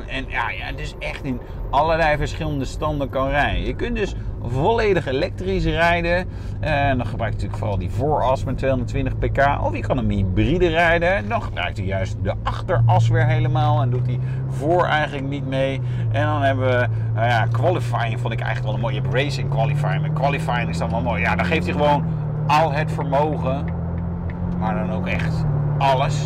[0.08, 3.66] En ja, ja, dus echt in allerlei verschillende standen kan rijden.
[3.66, 6.28] Je kunt dus volledig elektrisch rijden.
[6.60, 9.64] En dan gebruikt hij natuurlijk vooral die vooras met 220 pk.
[9.64, 11.16] Of je kan hem hybride rijden.
[11.16, 13.82] En dan gebruikt hij juist de achteras weer helemaal.
[13.82, 15.82] En doet hij voor eigenlijk niet mee.
[16.12, 18.96] En dan hebben we, nou ja, qualifying vond ik eigenlijk wel een mooie.
[18.96, 20.02] Je hebt racing qualifying.
[20.02, 21.22] Maar qualifying is dan wel mooi.
[21.22, 22.06] Ja, dan geeft hij gewoon
[22.48, 23.66] al het vermogen.
[24.60, 25.46] Maar dan ook echt
[25.78, 26.26] alles.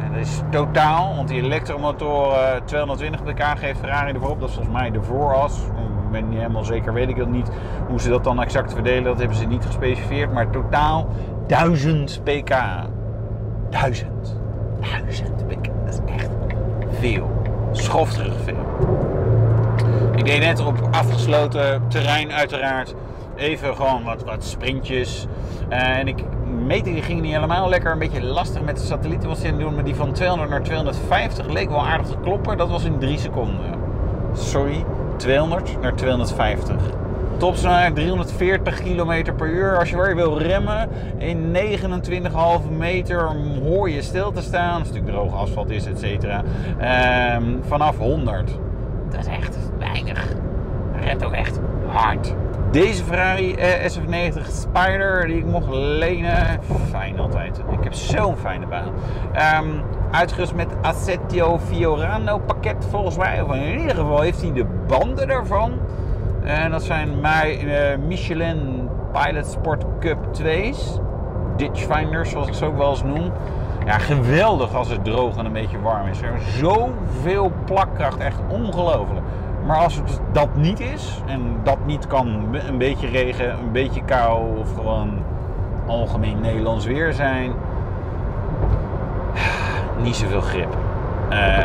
[0.00, 4.40] En dat is totaal, want die elektromotor eh, 220 pk geeft Ferrari ervoor op.
[4.40, 5.58] Dat is volgens mij de vooras.
[6.04, 7.50] Ik ben niet helemaal zeker, weet ik dat niet.
[7.88, 10.32] Hoe ze dat dan exact verdelen, dat hebben ze niet gespecificeerd.
[10.32, 11.08] Maar totaal
[11.46, 12.54] 1000 pk.
[13.80, 14.36] 1000.
[14.80, 15.64] 1000 pk.
[15.84, 16.30] Dat is echt
[16.98, 17.30] veel.
[17.72, 18.66] Schofterig veel.
[20.16, 22.94] Ik deed net op afgesloten terrein uiteraard
[23.36, 25.26] even gewoon wat, wat sprintjes.
[25.68, 26.24] Eh, en ik
[26.64, 27.92] metingen gingen niet helemaal lekker.
[27.92, 29.74] Een beetje lastig met de satellieten was het doen.
[29.74, 32.56] Maar die van 200 naar 250 leek wel aardig te kloppen.
[32.56, 33.74] Dat was in 3 seconden.
[34.32, 34.84] Sorry,
[35.16, 36.76] 200 naar 250.
[37.36, 39.78] Topsnelheid 340 km per uur.
[39.78, 43.30] Als je weer wil remmen in 29,5 meter
[43.62, 44.78] hoor je stil te staan.
[44.78, 46.42] Als het natuurlijk droge asfalt is, et cetera.
[46.78, 48.58] Ehm, vanaf 100.
[49.10, 50.28] Dat is echt weinig.
[51.00, 52.34] Remt ook echt hard.
[52.70, 56.60] Deze Ferrari eh, SF90 Spider die ik mocht lenen.
[56.90, 57.58] Fijn altijd.
[57.70, 58.92] Ik heb zo'n fijne baan.
[59.32, 59.68] Ehm,
[60.10, 63.42] uitgerust met Assetto Fiorano pakket volgens mij.
[63.42, 65.72] Of in ieder geval heeft hij de banden daarvan.
[66.44, 67.72] En dat zijn uh,
[68.06, 70.98] Michelin Pilot Sport Cup 2's.
[71.56, 73.32] Ditchfinders, zoals ik ze ook wel eens noem.
[73.86, 76.22] Ja, geweldig als het droog en een beetje warm is.
[76.22, 79.26] Er is zoveel plakkracht, echt ongelooflijk.
[79.66, 84.04] Maar als het dat niet is, en dat niet kan een beetje regen, een beetje
[84.04, 85.22] kou of gewoon
[85.86, 87.52] algemeen Nederlands weer zijn,
[90.02, 90.76] niet zoveel grip.
[91.30, 91.58] Uh,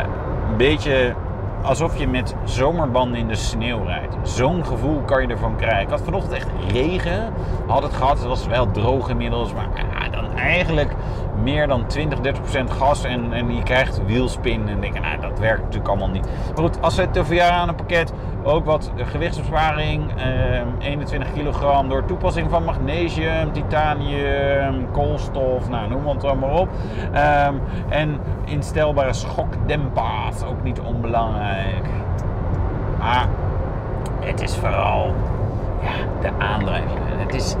[0.50, 1.14] een beetje
[1.62, 4.14] alsof je met zomerbanden in de sneeuw rijdt.
[4.22, 5.82] Zo'n gevoel kan je ervan krijgen.
[5.82, 7.32] Ik had vanochtend echt regen.
[7.66, 8.18] Had het gehad.
[8.18, 9.52] Het was wel droog inmiddels.
[9.52, 10.94] Maar ja, dan eigenlijk
[11.42, 13.04] meer dan 20, 30 procent gas.
[13.04, 14.68] En, en je krijgt wielspin.
[14.68, 16.26] En denk nou, dat werkt natuurlijk allemaal niet.
[16.54, 20.10] Maar goed, als het jaar aan een pakket ook wat gewichtsbesparing.
[20.16, 25.68] Eh, 21 kilogram door toepassing van magnesium, titanium, koolstof.
[25.68, 26.68] Nou, noem het allemaal op.
[27.48, 30.44] Um, en instelbare schokdempers.
[30.44, 31.86] Ook niet onbelangrijk.
[32.98, 33.28] Maar
[34.20, 35.14] het is vooral
[36.20, 36.98] de aandrijving.
[37.16, 37.56] Het is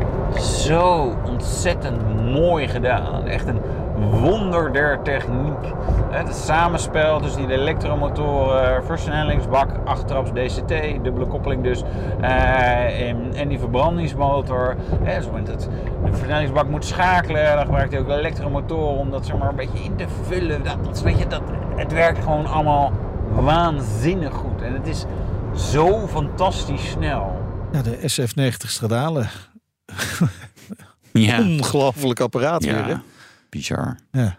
[0.64, 3.26] zo ontzettend mooi gedaan.
[3.26, 3.60] Echt een
[4.08, 5.72] wonder der techniek.
[6.10, 10.68] Het samenspel tussen die elektromotoren, versnellingsbak, achtertraps DCT,
[11.02, 11.82] dubbele koppeling dus,
[12.20, 14.76] uh, en, die verbrandingsmotor.
[15.02, 19.56] Hè, de versnellingsbak moet schakelen, dan gebruikt hij ook elektromotoren om dat zeg maar, een
[19.56, 20.62] beetje in te vullen.
[20.62, 21.42] Dat, dat, weet je, dat,
[21.76, 22.92] het werkt gewoon allemaal
[23.34, 24.62] waanzinnig goed.
[24.62, 25.04] En het is
[25.54, 27.39] zo fantastisch snel.
[27.72, 29.28] Ja, de SF90 Stradale.
[31.12, 31.40] ja.
[31.58, 32.74] Ongelooflijk apparaat ja.
[32.74, 33.02] weer, hè?
[33.50, 33.96] Bizar.
[34.12, 34.38] Ja.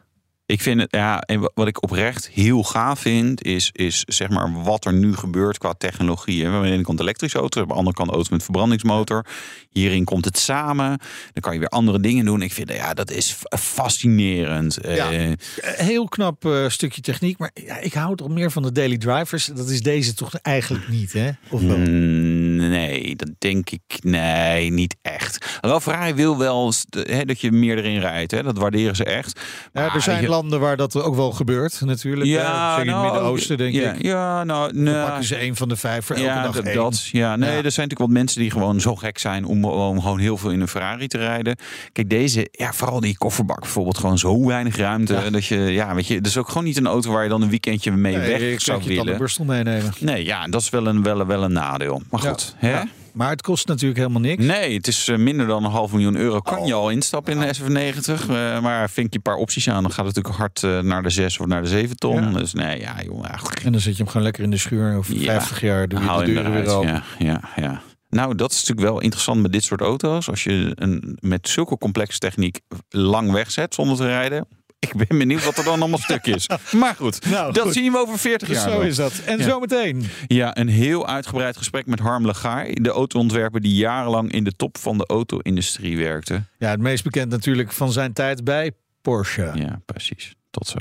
[0.51, 4.63] Ik vind het, ja, en wat ik oprecht heel gaaf vind, is, is zeg maar
[4.63, 6.35] wat er nu gebeurt qua technologie.
[6.35, 9.25] We hebben aan de ene kant elektrische auto, aan de andere kant auto's met verbrandingsmotor.
[9.69, 10.87] Hierin komt het samen.
[11.33, 12.41] Dan kan je weer andere dingen doen.
[12.41, 14.77] Ik vind ja, dat is fascinerend.
[14.81, 18.71] Ja, uh, heel knap uh, stukje techniek, maar ja, ik hou toch meer van de
[18.71, 19.45] daily drivers.
[19.45, 21.29] Dat is deze toch eigenlijk niet, hè?
[21.49, 21.77] Of wel?
[21.77, 23.81] Mm, nee, dat denk ik.
[24.01, 25.59] Nee, niet echt.
[25.61, 28.31] Wel, Ferrari wil wel hè, dat je meer erin rijdt.
[28.31, 28.43] Hè?
[28.43, 29.39] Dat waarderen ze echt.
[29.73, 32.29] Maar ja, er zijn landen waar dat ook wel gebeurt, natuurlijk.
[32.29, 34.01] Ja, in nou, het Midden-Oosten, denk ja, ik.
[34.01, 36.73] Ja, nou, Dan nou, pakken ze een van de vijf voor elke ja, dag dat,
[36.73, 37.55] dat, ja, nee, Ja.
[37.55, 40.51] er zijn natuurlijk wat mensen die gewoon zo gek zijn om, om gewoon heel veel
[40.51, 41.55] in een Ferrari te rijden.
[41.91, 45.29] Kijk, deze, ja, vooral die kofferbak bijvoorbeeld, gewoon zo weinig ruimte.
[45.31, 47.41] Dat je, ja, weet je, dat is ook gewoon niet een auto waar je dan
[47.41, 49.17] een weekendje mee Nee, weg ik zou zou je willen.
[49.17, 49.93] Burstel meenemen.
[49.99, 52.01] Nee, ja, dat is wel een, wel, wel een nadeel.
[52.09, 52.81] Maar goed, hè?
[53.13, 54.45] Maar het kost natuurlijk helemaal niks.
[54.45, 56.39] Nee, het is eh, minder dan een half miljoen euro.
[56.39, 56.67] Kan Oh.
[56.67, 58.29] je al instappen in de SF90.
[58.29, 61.03] eh, maar vink je een paar opties aan, dan gaat het natuurlijk hard eh, naar
[61.03, 62.21] de 6 of naar de 7 ton.
[62.31, 62.37] Ja.
[62.39, 62.95] Dus nee, ja.
[63.21, 64.95] Ja, En dan zet je hem gewoon lekker in de schuur.
[64.95, 65.31] Over Ja.
[65.31, 66.89] 50 jaar doe je haal de deuren weer open.
[66.89, 67.81] Ja, ja, ja.
[68.09, 70.29] Nou, dat is natuurlijk wel interessant met dit soort auto's.
[70.29, 74.47] Als je een, met zulke complexe techniek lang wegzet zonder te rijden.
[74.81, 76.49] Ik ben benieuwd wat er dan allemaal stuk is.
[76.71, 77.73] Maar goed, Nou, dat goed.
[77.73, 78.61] zien we over 40 jaar.
[78.61, 78.81] Zo wel.
[78.81, 79.13] is dat.
[79.25, 79.43] En Ja.
[79.43, 80.05] zometeen.
[80.27, 82.67] Ja, een heel uitgebreid gesprek met Harm Legaar.
[82.73, 86.43] De autoontwerper die jarenlang in de top van de auto-industrie werkte.
[86.57, 89.51] Ja, het meest bekend natuurlijk van zijn tijd bij Porsche.
[89.55, 90.35] Ja, precies.
[90.51, 90.77] Tot zo.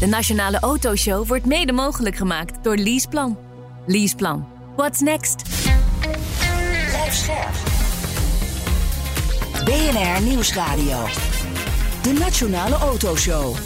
[0.00, 3.38] De Nationale Autoshow wordt mede mogelijk gemaakt door Leaseplan.
[3.86, 4.48] Leaseplan.
[4.76, 5.42] What's next?
[6.88, 7.54] Blijf scherp.
[9.64, 11.06] BNR Nieuwsradio.
[12.06, 13.56] De Nationale Autoshow.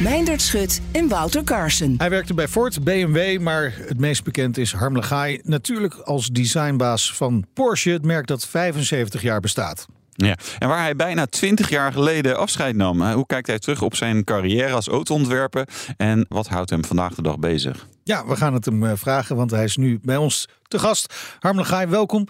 [0.00, 1.94] Meindert Schut en Wouter Carson.
[1.98, 5.40] Hij werkte bij Ford, BMW, maar het meest bekend is Harm Legaay.
[5.44, 9.86] Natuurlijk als designbaas van Porsche, het merk dat 75 jaar bestaat.
[10.12, 10.36] Ja.
[10.58, 13.00] En waar hij bijna 20 jaar geleden afscheid nam.
[13.00, 15.68] hè, Hoe kijkt hij terug op zijn carrière als autoontwerper?
[15.96, 17.86] En wat houdt hem vandaag de dag bezig?
[18.04, 21.14] Ja, we gaan het hem eh, vragen, want hij is nu bij ons te gast.
[21.40, 22.28] Harm Legaay, welkom.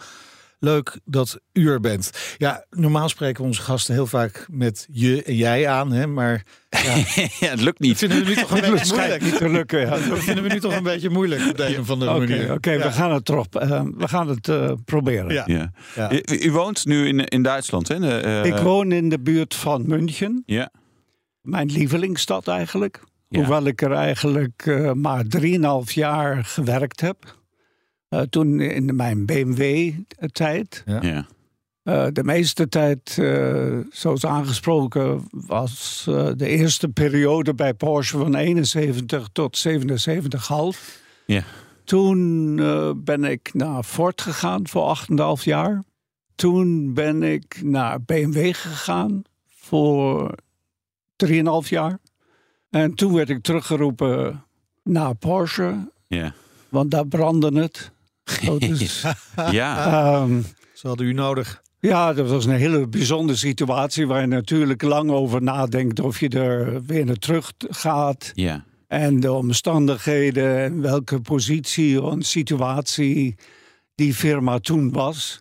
[0.58, 2.10] Leuk dat u er bent.
[2.38, 6.06] Ja, normaal spreken we onze gasten heel vaak met je en jij aan, hè?
[6.06, 6.42] maar
[7.40, 7.98] ja, het lukt niet.
[7.98, 9.22] vinden we nu toch een beetje moeilijk.
[9.22, 9.80] niet te lukken.
[9.80, 9.88] Ja.
[10.08, 12.52] Dat vinden we nu toch een beetje moeilijk op de een of andere Oké, manier.
[12.52, 12.78] oké, Ja.
[12.82, 13.56] we gaan het erop.
[13.56, 15.32] eh, we gaan het eh, proberen.
[15.32, 15.42] Ja.
[15.46, 15.72] Ja.
[15.94, 16.12] Ja.
[16.12, 17.98] U, u woont nu in, in Duitsland, hè?
[17.98, 20.70] De, eh, Ik woon in de buurt van München, Ja.
[21.40, 23.00] mijn lievelingsstad eigenlijk.
[23.28, 23.38] Ja.
[23.38, 27.36] Hoewel ik er eigenlijk eh, maar 3,5 jaar gewerkt heb.
[28.08, 30.82] Eh, toen in mijn BMW-tijd.
[30.86, 31.02] Ja.
[31.02, 31.26] ja.
[31.82, 36.02] Eh, de meeste tijd, eh, zoals aangesproken, was
[36.36, 41.00] de eerste periode bij Porsche van 71 tot 77,5.
[41.26, 41.42] Ja.
[41.84, 45.82] Toen eh, ben ik naar Ford gegaan voor 8,5 jaar.
[46.34, 50.34] Toen ben ik naar BMW gegaan voor
[51.16, 51.98] 3,5 jaar.
[52.70, 54.44] En toen werd ik teruggeroepen
[54.82, 56.34] naar Porsche, Ja.
[56.68, 57.90] want daar brandde het.
[58.26, 59.04] Zo, dus,
[59.50, 59.86] ja.
[59.86, 61.62] ehm, Ze hadden u nodig.
[61.80, 66.28] Ja, dat was een hele bijzondere situatie waar je natuurlijk lang over nadenkt of je
[66.28, 68.32] er weer naar terug gaat.
[68.34, 68.64] Ja.
[68.88, 73.36] En de omstandigheden en welke positie en situatie
[73.94, 75.40] die firma toen was.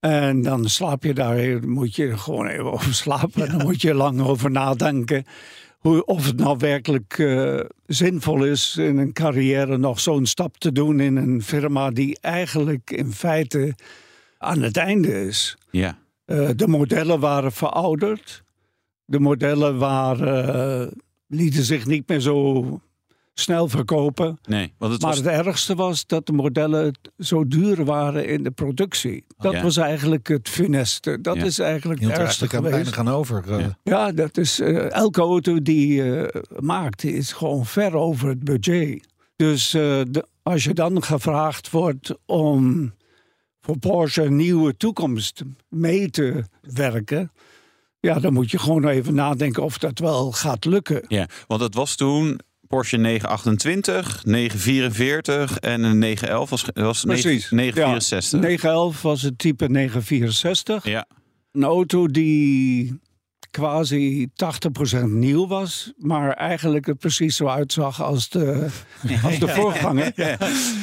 [0.00, 3.50] En dan slaap je daar, moet je gewoon even over slapen.
[3.50, 5.24] Dan moet je lang over nadenken.
[5.82, 10.72] Hoe, of het nou werkelijk uh, zinvol is in een carrière nog zo'n stap te
[10.72, 13.74] doen in een firma die eigenlijk in feite
[14.38, 15.56] aan het einde is.
[15.70, 15.98] Ja.
[16.26, 18.42] Uh, de modellen waren verouderd.
[19.04, 20.92] De modellen waren, uh,
[21.26, 22.80] lieten zich niet meer zo
[23.34, 24.38] snel verkopen.
[24.48, 25.18] Nee, want het maar was...
[25.18, 29.24] het ergste was dat de modellen zo duur waren in de productie.
[29.36, 29.62] Dat Ja.
[29.62, 31.20] was eigenlijk het funeste.
[31.20, 31.44] Dat Ja.
[31.44, 32.96] is eigenlijk Hield het er ergste eigenlijk aan geweest.
[32.96, 33.52] weinig aan over.
[33.52, 33.66] eh.
[33.66, 33.78] Ja.
[34.06, 39.06] Ja, dat is eh, elke auto die je maakt is gewoon ver over het budget.
[39.36, 42.92] Dus eh, de- als je dan gevraagd wordt om
[43.60, 47.32] voor Porsche een nieuwe toekomst mee te werken,
[48.00, 51.04] ja, dan moet je gewoon even nadenken of dat wel gaat lukken.
[51.08, 52.40] Ja, want het was toen
[52.72, 57.50] Porsche 928, 944 en een 911 was, was Precies.
[57.50, 58.40] 964.
[58.40, 60.84] 911 was het type 964.
[60.84, 61.06] Ja.
[61.52, 63.00] Een auto die
[63.50, 64.28] quasi
[65.00, 68.66] 80% nieuw was, maar eigenlijk er precies zo uitzag als de,
[69.24, 70.12] als de voorganger.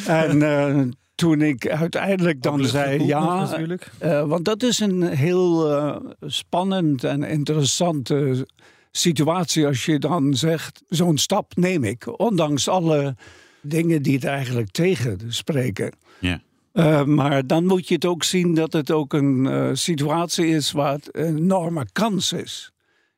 [0.07, 0.81] En eh,
[1.15, 3.91] toen ik uiteindelijk dan zei ja, natuurlijk.
[3.97, 8.47] eh, want dat is een heel eh, spannend en interessante
[8.91, 13.15] situatie als je dan zegt, zo'n stap neem ik, ondanks alle
[13.61, 15.93] dingen die het eigenlijk tegen spreken.
[16.19, 16.41] Ja.
[16.71, 20.71] Eh, maar dan moet je het ook zien dat het ook een eh, situatie is
[20.71, 22.71] waar het een enorme kans is.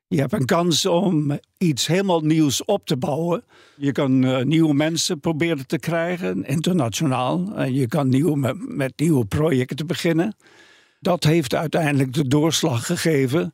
[0.08, 3.44] Je hebt een kans om iets helemaal nieuws op te bouwen.
[3.78, 7.56] Je kan eh, nieuwe mensen proberen te krijgen, internationaal.
[7.56, 10.36] En je kan nieuw, met, met nieuwe projecten beginnen.
[11.00, 13.54] Dat heeft uiteindelijk de doorslag gegeven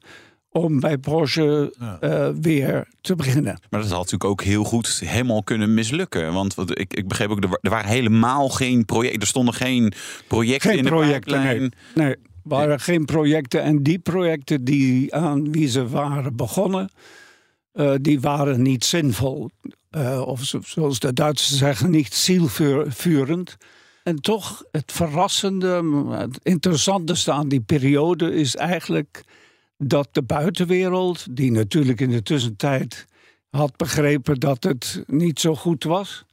[0.58, 3.60] om bij Porsche eh, weer te beginnen.
[3.70, 6.34] Maar dat had natuurlijk ook heel goed helemaal kunnen mislukken.
[6.34, 9.22] Want wat, ik, ik begreep ook, er, wa- er waren helemaal geen projecten.
[9.22, 9.94] Er stonden geen
[10.28, 11.74] projecten Geen in de projecten, pijplijn.
[11.96, 12.06] nee.
[12.06, 13.62] Nee, waren geen projecten.
[13.64, 16.90] En die projecten die aan wie ze waren begonnen,
[17.74, 19.50] eh, die waren niet zinvol.
[19.90, 23.58] Eh, of zo- zoals de Duitsers zeggen, niet zielvurend.
[24.04, 29.24] En toch, het verrassende, het interessantste aan die periode is eigenlijk
[29.78, 33.08] dat de buitenwereld, die natuurlijk in de tussentijd
[33.50, 36.26] had begrepen dat het niet zo goed was.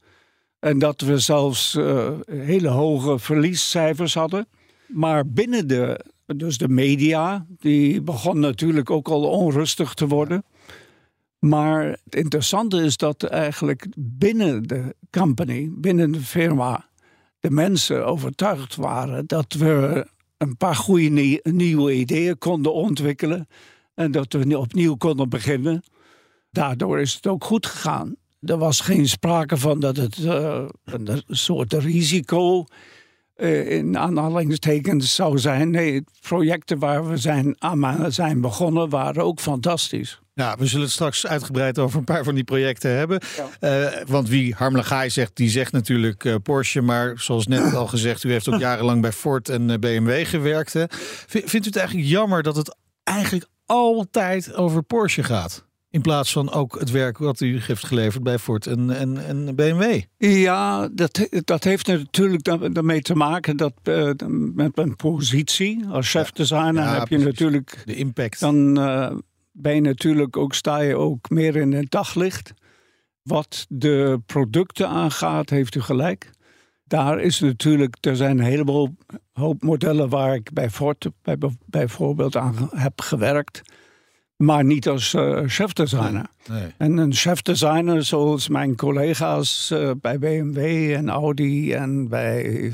[0.59, 4.47] En dat we zelfs eh, hele hoge verliescijfers hadden.
[4.87, 10.43] Maar binnen de, dus de media, die begon natuurlijk ook al onrustig te worden.
[11.39, 16.89] Maar het interessante is dat eigenlijk binnen de company, binnen de firma,
[17.39, 23.47] de mensen overtuigd waren dat we een paar goede nie- nieuwe ideeën konden ontwikkelen.
[23.93, 25.83] En dat we opnieuw konden beginnen.
[26.51, 28.15] Daardoor is het ook goed gegaan.
[28.41, 32.65] Er was geen sprake van dat het eh, een soort risico
[33.35, 35.69] eh, in aanhalingstekens zou zijn.
[35.69, 40.19] Nee, projecten waar we zijn, aan zijn begonnen waren ook fantastisch.
[40.33, 43.19] Ja, we zullen het straks uitgebreid over een paar van die projecten hebben.
[43.59, 46.81] Eh, want wie Harmelagai zegt, die zegt natuurlijk eh, Porsche.
[46.81, 50.73] Maar zoals net al gezegd, u heeft ook jarenlang bij Ford en BMW gewerkt.
[50.73, 50.83] Hè.
[51.27, 55.65] Vindt u het eigenlijk jammer dat het eigenlijk altijd over Porsche gaat?
[55.95, 59.55] In plaats van ook het werk wat u heeft geleverd bij Ford en, en, en
[59.55, 60.01] BMW.
[60.17, 64.09] Ja, dat, dat heeft natuurlijk da- daarmee te maken dat eh,
[64.53, 67.25] met mijn positie als chefdesigner Ja, heb je precies.
[67.25, 68.39] natuurlijk De impact.
[68.39, 69.11] dan eh,
[69.51, 72.53] ben je natuurlijk ook, sta je ook meer in het daglicht.
[73.23, 76.29] Wat de producten aangaat, heeft u gelijk.
[76.83, 78.95] Daar is natuurlijk, er zijn een heleboel
[79.33, 83.61] hoop modellen waar ik bij Ford bij, bijvoorbeeld aan heb gewerkt.
[84.37, 86.25] Maar niet als eh chefdesigner.
[86.49, 86.73] Nee.
[86.77, 90.57] En een chefdesigner zoals mijn collega's eh, bij BMW
[90.93, 92.71] en Audi en bij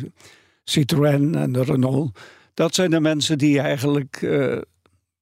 [0.63, 2.19] Citroën en de Renault.
[2.53, 4.57] Dat zijn de mensen die eigenlijk eh,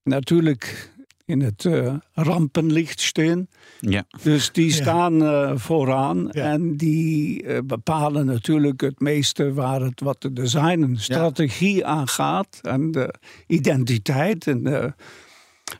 [0.02, 0.90] natuurlijk
[1.24, 1.68] in het
[2.14, 3.48] rampenlicht staan.
[3.80, 4.04] Ja.
[4.22, 6.52] Dus die staan eh, vooraan Ja.
[6.52, 12.58] en die bepalen natuurlijk het meeste waar het wat de design en strategie aangaat.
[12.62, 13.14] En de
[13.46, 14.92] identiteit en de,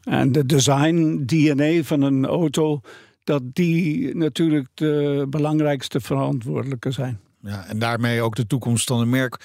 [0.05, 2.81] en de design DNA van een auto.
[3.25, 7.21] Dat die natuurlijk de belangrijkste verantwoordelijke zijn.
[7.43, 9.37] Ja, en daarmee ook de toekomst van een merk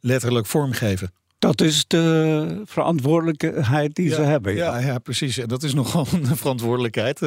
[0.00, 1.10] letterlijk vormgeven.
[1.46, 4.54] Dat is de verantwoordelijkheid die ze hebben.
[4.54, 4.78] Ja.
[4.78, 4.98] ja.
[4.98, 5.38] precies.
[5.38, 7.20] En dat is nogal een verantwoordelijkheid.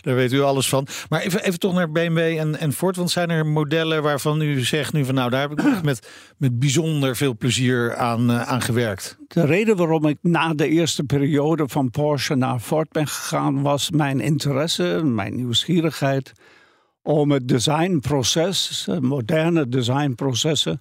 [0.00, 0.86] Daar weet u alles van.
[1.08, 2.96] Maar even, even toch naar BMW en, en Ford.
[2.96, 6.58] Want zijn er modellen waarvan u zegt nu van nou, daar heb ik met, met
[6.58, 9.16] bijzonder veel plezier aan, uh, aan gewerkt?
[9.28, 13.90] De reden waarom ik na de eerste periode van Porsche naar Ford ben gegaan, was
[13.90, 16.32] mijn interesse, mijn nieuwsgierigheid
[17.02, 20.80] om het designproces, moderne designprocessen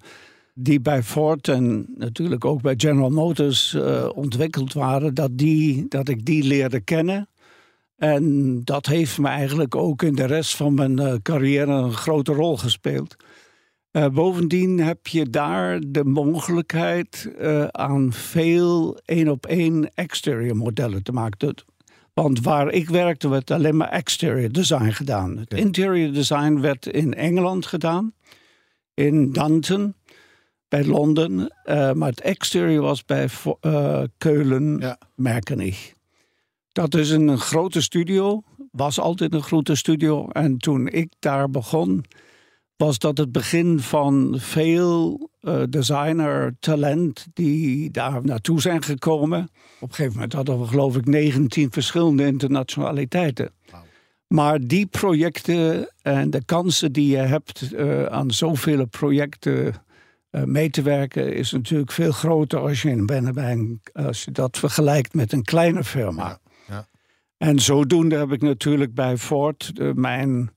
[0.57, 6.07] die bij Ford en natuurlijk ook bij General Motors uh, ontwikkeld waren, dat, die, dat
[6.07, 7.29] ik die leerde kennen.
[7.95, 12.33] En dat heeft me eigenlijk ook in de rest van mijn uh, carrière een grote
[12.33, 13.15] rol gespeeld.
[13.91, 17.29] Uh, bovendien heb je daar de mogelijkheid
[17.71, 21.55] aan veel één op één exterior modellen te maken.
[22.13, 25.37] Want waar ik werkte werd alleen maar exterior design gedaan.
[25.37, 28.13] Het interior design werd in Engeland gedaan,
[28.93, 29.95] in Danton
[30.75, 31.31] bij Londen.
[31.65, 33.27] Uh, maar het exterior was bij
[33.61, 34.97] uh, Keulen, ja.
[35.15, 35.93] Merkenich.
[36.71, 38.41] Dat is een grote studio.
[38.71, 40.29] Was altijd een grote studio.
[40.29, 42.05] En toen ik daar begon,
[42.77, 49.49] was dat het begin van veel uh, designer talent die daar naartoe zijn gekomen.
[49.79, 53.51] Op een gegeven moment hadden we geloof ik 19 verschillende internationaliteiten.
[53.71, 53.79] Wow.
[54.27, 59.84] Maar die projecten en de kansen die je hebt uh, aan zoveel projecten
[60.43, 65.13] mee te werken, is natuurlijk veel groter als je, in ben, als je dat vergelijkt
[65.13, 66.27] met een kleine firma.
[66.27, 66.87] Ja, ja.
[67.37, 70.49] En zodoende heb ik natuurlijk bij Ford mijn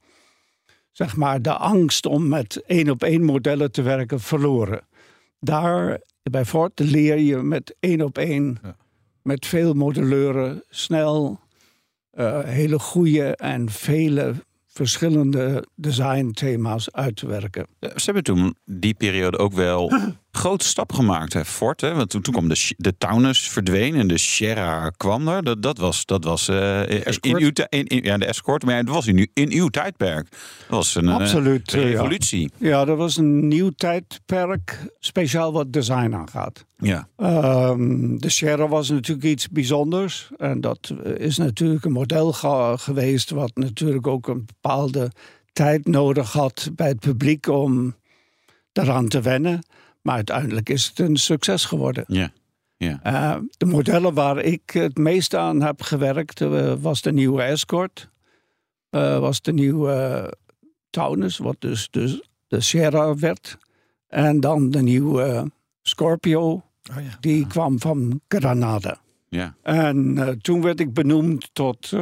[0.99, 4.81] zeg maar, de angst om met één op één modellen te werken verloren.
[5.41, 8.77] Daar bij Ford leer je met één op één, ja.
[9.23, 11.41] met veel modelleuren, snel
[12.15, 14.35] uh, hele goede en vele
[14.79, 17.67] verschillende designthema's uit te werken.
[17.81, 19.93] Ze hebben toen die periode ook wel
[20.31, 21.81] grote stap gemaakt, hè, Ford.
[21.81, 21.95] Hè?
[21.95, 25.45] Want toen, toen kwam de, de Taunus verdween en de Sierra kwam er.
[25.45, 28.95] Dat, dat was, dat was uh, in uw in, in, ja, de escort, maar dat
[28.95, 30.29] was in, in uw tijdperk.
[30.31, 32.51] Dat was een, Absoluut, een revolutie.
[32.57, 32.69] Ja.
[32.69, 36.65] ja, dat was een nieuw tijdperk, speciaal wat design aangaat.
[36.79, 37.09] Ja.
[37.17, 40.29] Um, de Sierra was natuurlijk iets bijzonders.
[40.37, 42.33] En dat is natuurlijk een model
[42.77, 45.11] geweest wat natuurlijk ook een bepaalde
[45.53, 47.95] tijd nodig had bij het publiek om
[48.73, 49.63] daaraan te wennen.
[50.03, 52.05] Maar uiteindelijk is het een succes geworden.
[52.07, 52.31] Ja.
[52.77, 53.01] Ja.
[53.07, 58.11] Uh, de modellen waar ik het meest aan heb gewerkt uh, was de nieuwe Escort.
[58.91, 60.33] Uh, was de nieuwe
[60.91, 63.59] Taunus, wat dus, dus de Sierra werd.
[64.07, 65.51] En dan de nieuwe
[65.83, 67.17] Scorpio, oh ja.
[67.21, 69.01] die kwam van Granada.
[69.29, 69.55] Ja.
[69.63, 71.93] En toen werd ik benoemd tot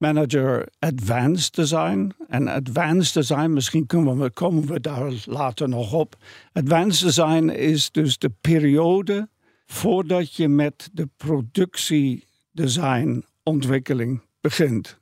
[0.00, 2.12] manager Advanced Design.
[2.28, 6.16] En Advanced Design, misschien komen we, komen we daar later nog op.
[6.52, 9.28] Advanced Design is dus de periode
[9.66, 14.98] voordat je met de productiedesign ontwikkeling begint.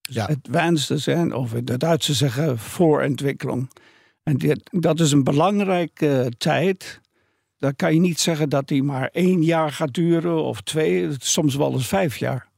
[0.00, 0.24] Dus ja.
[0.24, 3.70] Advanced Design, of in het Duitse zeggen voorontwikkeling.
[4.22, 7.00] En dit, dat is een belangrijke tijd.
[7.58, 11.54] Dan kan je niet zeggen dat die maar één jaar gaat duren of twee, soms
[11.54, 12.49] wel eens vijf jaar.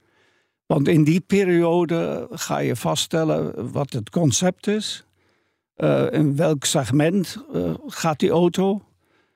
[0.66, 5.04] Want in die periode ga je vaststellen wat het concept is.
[5.76, 8.82] Uh, in welk segment uh, gaat die auto?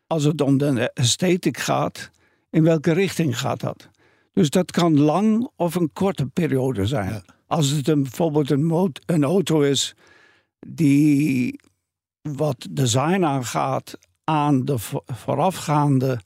[0.06, 2.10] Als het om de esthetic gaat,
[2.50, 3.88] in welke richting gaat dat?
[4.32, 7.10] Dus dat kan lang of een korte periode zijn.
[7.10, 7.22] Ja.
[7.46, 9.94] Als het een, bijvoorbeeld een, een auto is
[10.66, 11.60] die
[12.20, 16.20] wat design aangaat aan de voorafgaande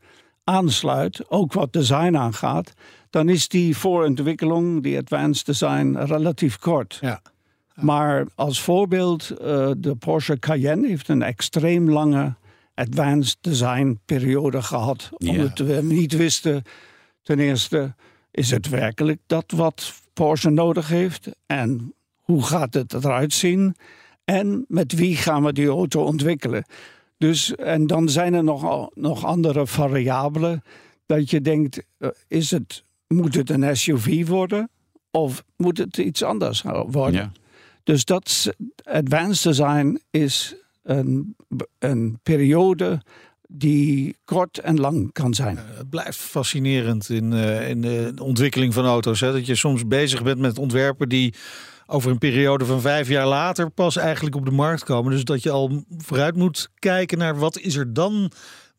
[0.44, 2.72] aansluit, ook wat design aangaat,
[3.10, 6.98] dan is die voorontwikkeling, die advanced design, relatief kort.
[7.00, 7.22] Ja.
[7.74, 12.34] Maar als voorbeeld, uh, de Porsche Cayenne heeft een extreem lange
[12.74, 15.08] advanced design periode gehad.
[15.16, 15.30] Ja.
[15.30, 16.62] Omdat we niet wisten,
[17.22, 17.94] ten eerste,
[18.30, 21.28] is het werkelijk dat wat Porsche nodig heeft?
[21.46, 23.76] En hoe gaat het eruit zien?
[24.24, 26.64] En met wie gaan we die auto ontwikkelen?
[27.18, 30.62] Dus, en dan zijn er nog, nog andere variabelen.
[31.06, 34.70] Dat je denkt, uh, is het moet het een SUV worden
[35.10, 37.20] of moet het iets anders worden?
[37.20, 37.32] Ja.
[37.82, 41.36] Dus dat advanced design is een,
[41.78, 43.02] een periode
[43.48, 45.58] die kort en lang kan zijn.
[45.76, 49.20] het blijft fascinerend in, uh, in de ontwikkeling van auto's.
[49.20, 49.32] Hè?
[49.32, 51.34] Dat je soms bezig bent met ontwerpen die
[51.86, 55.12] over een periode van vijf jaar later pas eigenlijk op de markt komen.
[55.12, 58.30] Dus dat je al vooruit moet kijken naar wat is er dan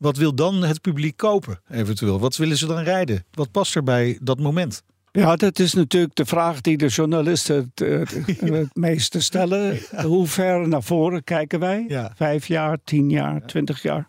[0.02, 2.20] wat wil dan het publiek kopen, eventueel?
[2.20, 3.24] Wat willen ze dan rijden?
[3.30, 4.82] Wat past er bij dat moment?
[5.12, 9.78] Ja, dat is natuurlijk de vraag die de journalisten het, het meeste stellen.
[10.04, 12.10] Hoe ver naar voren kijken wij?
[12.14, 14.08] Vijf jaar, tien jaar, twintig jaar?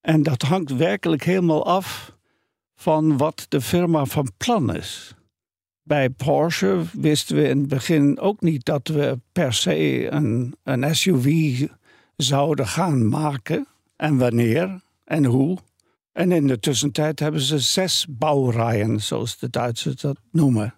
[0.00, 2.12] En dat hangt werkelijk helemaal af
[2.74, 5.14] van wat de firma van plan is.
[5.82, 10.96] Bij Porsche wisten we in het begin ook niet dat we per se een, een
[10.96, 11.66] SUV
[12.16, 13.66] zouden gaan maken.
[13.96, 15.58] En wanneer en hoe.
[16.12, 20.74] En in de tussentijd hebben ze zes bouwrijen, zoals de Duitsers dat noemen.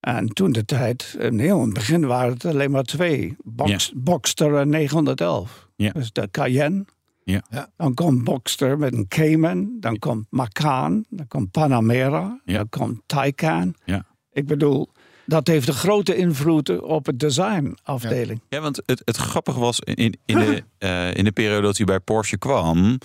[0.00, 3.36] En toen de tijd, in heel het begin waren het alleen maar twee.
[3.44, 5.68] Box, Boxster en 911.
[5.76, 5.90] Ja.
[5.90, 6.84] Dus de Cayenne.
[7.24, 7.70] Ja.
[7.76, 9.76] Dan komt Boxster met een Cayman.
[9.80, 11.04] Dan komt Macan.
[11.08, 12.40] Dan komt Panamera.
[12.44, 13.74] Dan komt Taycan.
[13.84, 14.06] Ja.
[14.32, 14.88] Ik bedoel,
[15.26, 18.40] dat heeft een grote invloed op het designafdeling.
[18.48, 21.84] Ja, want het, het grappige was in, in, de, eh, in de periode dat u
[21.84, 22.98] bij Porsche kwam.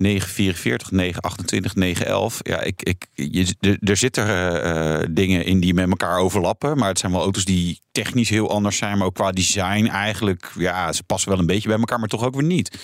[0.00, 2.38] 944, 928, 911.
[2.42, 6.78] Ja, ik, ik, je, er, er zitten eh, eh, dingen in die met elkaar overlappen.
[6.78, 8.98] Maar het zijn wel auto's die technisch heel anders zijn.
[8.98, 10.52] Maar ook qua design eigenlijk.
[10.58, 12.78] Ja, ze passen wel een beetje bij elkaar, maar toch ook weer niet.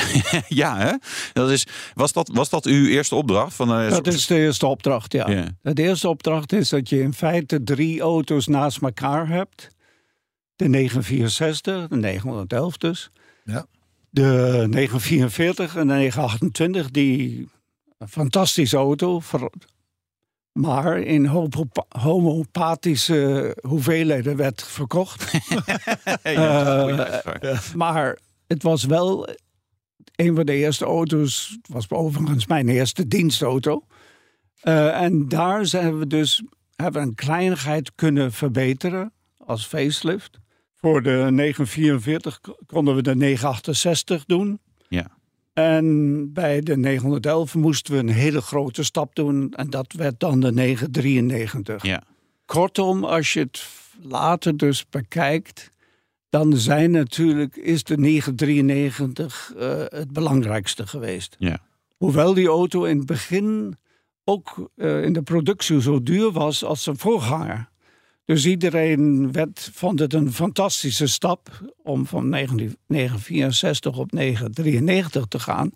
[0.62, 0.92] ja, hè?
[1.32, 3.54] Dat is, was, dat, was dat uw eerste opdracht?
[3.54, 5.30] Van, eh, Dat is de eerste opdracht, ja.
[5.30, 5.72] Ja.
[5.72, 9.68] De eerste opdracht is dat je in feite drie auto's naast elkaar hebt.
[10.56, 13.10] De 964, de 911 dus.
[13.44, 13.66] Ja.
[14.14, 17.48] De 944 en de 928, die
[17.98, 19.20] een fantastische auto.
[20.52, 25.32] Maar in homo- homopathische hoeveelheden werd verkocht.
[26.22, 27.74] Ja, Eh, uitspraak.
[27.74, 29.28] Maar het was wel
[30.16, 31.58] een van de eerste auto's.
[31.62, 33.86] Het was overigens mijn eerste dienstauto.
[34.60, 36.42] Eh, en daar zijn we dus
[36.76, 40.38] hebben een kleinigheid kunnen verbeteren als facelift.
[40.82, 44.60] Voor de 944 k- konden we de 968 doen.
[44.88, 45.06] Ja.
[45.52, 49.52] En bij de 911 moesten we een hele grote stap doen.
[49.52, 51.82] En dat werd dan de 993.
[51.82, 52.02] Ja.
[52.44, 53.68] Kortom, als je het
[54.00, 55.70] later dus bekijkt,
[56.28, 61.36] dan zijn natuurlijk, is de 993 eh, het belangrijkste geweest.
[61.38, 61.58] Ja.
[61.96, 63.76] Hoewel die auto in het begin
[64.24, 67.70] ook eh, in de productie zo duur was als zijn voorganger.
[68.24, 71.48] Dus iedereen werd, vond het een fantastische stap
[71.82, 75.70] om van 19 964 op 993 te gaan.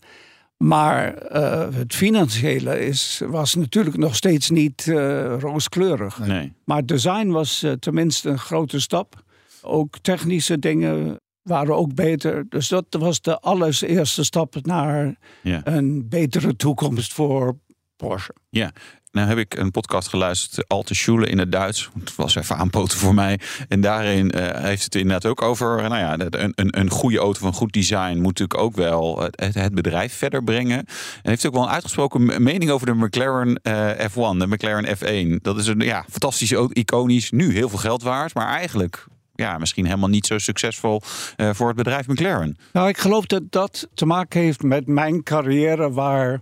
[0.57, 6.19] Maar eh, het financiële is, was natuurlijk nog steeds niet eh, rooskleurig.
[6.19, 6.53] Nee.
[6.65, 9.25] Maar design was eh, tenminste een grote stap.
[9.63, 12.47] Ook technische dingen waren ook beter.
[12.49, 15.61] Dus dat was de allereerste stap naar Ja.
[15.65, 17.59] een betere toekomst voor
[17.97, 18.35] Porsche.
[18.49, 18.73] Ja,
[19.17, 21.91] nou heb ik een podcast geluisterd, Alte Schule in het Duits.
[21.99, 23.41] Het was even aanpoten voor mij.
[23.69, 27.41] En daarin eh, heeft het inderdaad ook over, nou ja, een, een, een goede auto
[27.41, 30.79] van goed design moet natuurlijk ook wel het, het bedrijf verder brengen.
[30.79, 30.87] En
[31.23, 35.43] heeft ook wel een uitgesproken me- mening over de McLaren eh, F1, de McLaren F1.
[35.43, 39.59] Dat is een ja, fantastische auto, iconisch, nu heel veel geld waard, maar eigenlijk ja,
[39.59, 41.03] misschien helemaal niet zo succesvol
[41.37, 42.57] eh, voor het bedrijf McLaren.
[42.73, 46.41] Nou, ik geloof dat dat te maken heeft met mijn carrière, waar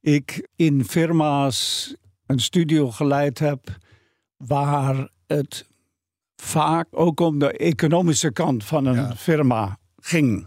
[0.00, 1.94] ik in firma's
[2.26, 3.78] een studio geleid heb,
[4.36, 5.66] waar het
[6.36, 9.16] vaak ook om de economische kant van een Ja.
[9.16, 10.46] firma ging.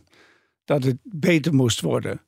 [0.65, 2.21] Dat het beter moest worden.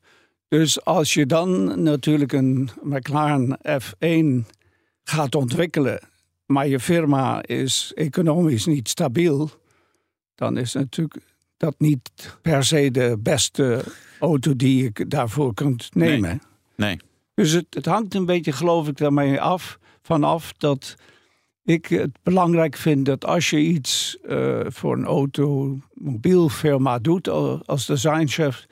[0.48, 4.46] Dus als je dan natuurlijk een McLaren F1
[5.02, 6.00] gaat ontwikkelen,
[6.46, 9.50] maar je firma is economisch niet stabiel,
[10.34, 11.20] dan is natuurlijk
[11.56, 12.00] dat niet
[12.42, 13.84] per se de beste
[14.20, 16.42] auto die je daarvoor kunt nemen.
[16.76, 16.98] Nee.
[17.40, 20.94] Dus het, hangt een beetje, geloof ik, daarmee af, vanaf dat
[21.64, 27.86] ik het belangrijk vind dat als je iets eh, voor een automobielfirma doet al- als
[27.86, 28.66] designchef,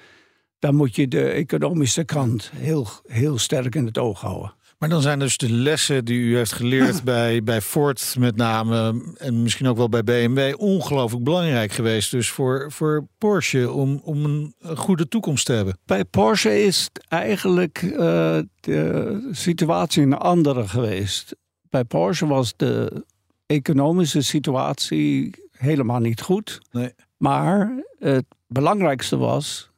[0.59, 4.55] dan moet je de economische kant heel, heel sterk in het oog houden.
[4.79, 9.03] Maar dan zijn dus de lessen die u heeft geleerd bij, bij Ford met name...
[9.17, 12.11] en misschien ook wel bij BMW ongelooflijk belangrijk geweest.
[12.11, 15.79] Dus voor, voor Porsche om, om een, goede toekomst te hebben.
[15.85, 21.37] Bij Porsche is eigenlijk eh, de situatie een andere geweest.
[21.71, 23.05] Bij Porsche was de
[23.47, 26.61] economische situatie helemaal niet goed.
[26.71, 26.95] Nee.
[27.17, 29.71] Maar het belangrijkste was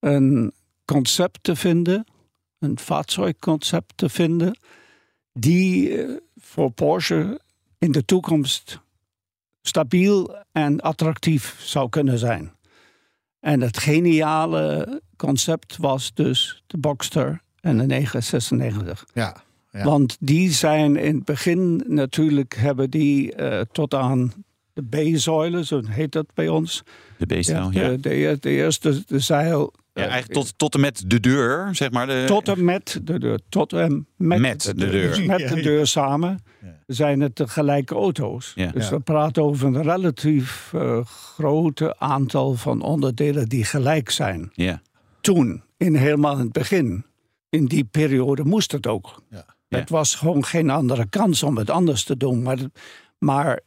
[0.00, 0.52] een
[0.84, 2.04] concept te vinden,
[2.60, 4.58] een vaartuigconcept te vinden,
[5.32, 7.40] die eh, voor Porsche
[7.78, 8.80] in de toekomst
[9.62, 12.52] stabiel en attractief zou kunnen zijn.
[13.40, 19.06] En het geniale concept was dus de Boxster en de 996.
[19.14, 19.84] Ja, Ja.
[19.84, 24.32] Want die zijn in het begin natuurlijk, hebben die eh, tot aan
[24.72, 26.82] de B-zuilen, zo heet dat bij ons.
[27.18, 27.88] De B-stijl, ja.
[27.88, 29.72] de, de, de eerste de zeil.
[30.00, 32.06] Ja, eh, eigenlijk tot, tot en met de deur, zeg maar.
[32.06, 33.38] De, tot en met de deur.
[33.48, 35.08] Tot en met, Met de deur.
[35.08, 36.38] Dus met de deur samen
[36.86, 38.52] zijn het de gelijke auto's.
[38.54, 38.70] Ja.
[38.70, 38.90] Dus Ja.
[38.96, 44.50] we praten over een relatief eh grote aantal van onderdelen die gelijk zijn.
[44.52, 44.82] Ja,
[45.20, 47.04] Toen, in helemaal in het begin.
[47.48, 49.22] in die periode moest het ook.
[49.30, 49.44] Ja.
[49.68, 52.42] Het was gewoon geen andere kans om het anders te doen.
[52.42, 52.58] Maar,
[53.18, 53.60] maar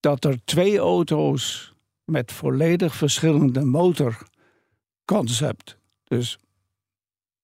[0.00, 1.72] dat er twee auto's
[2.04, 3.64] met volledig verschillende
[5.10, 5.76] motorconcept.
[6.04, 6.38] Dus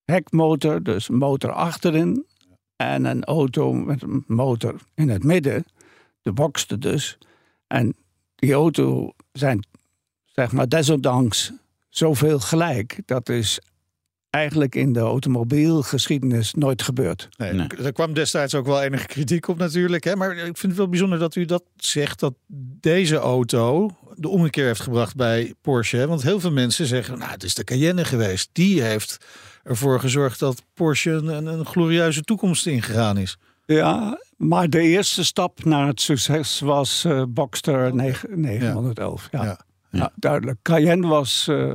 [0.05, 2.27] hekmotor, dus motor achterin.
[2.77, 5.65] En een auto met een motor in het midden.
[6.23, 7.19] De boxte dus.
[7.67, 7.97] En
[8.35, 9.67] die auto zijn,
[10.25, 11.53] zeg maar, desondanks
[11.89, 12.99] zoveel gelijk.
[13.07, 13.61] Dat is
[14.35, 17.29] eigenlijk in de automobielgeschiedenis nooit gebeurd.
[17.37, 17.67] Nee, Nee.
[17.67, 20.05] Er kwam destijds ook wel enige kritiek op natuurlijk.
[20.05, 20.17] Hè?
[20.17, 22.21] Maar ik vind het wel bijzonder dat u dat zegt.
[22.21, 22.35] Dat
[22.81, 25.97] deze auto de ommekeer heeft gebracht bij Porsche.
[25.97, 26.07] hè.
[26.07, 28.49] Want heel veel mensen zeggen, nou het is de Cayenne geweest.
[28.53, 29.27] Die heeft
[29.63, 33.37] ervoor gezorgd dat Porsche een, een glorieuze toekomst ingegaan is.
[33.67, 39.29] Ja, maar de eerste stap naar het succes was eh Boxster 9 911.
[39.31, 39.45] Ja.
[39.45, 39.59] Ja.
[39.91, 40.13] Ja.
[40.17, 40.59] duidelijk.
[40.63, 41.73] Cayenne was eh,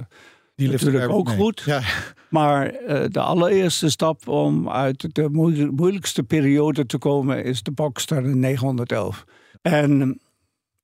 [0.59, 1.35] Die lift natuurlijk er- ook nee.
[1.37, 1.61] goed.
[1.65, 1.81] Ja,
[2.29, 7.71] Maar eh, de allereerste stap om uit de moe- moeilijkste periode te komen is de
[7.71, 9.23] Boxster 911.
[9.61, 10.19] En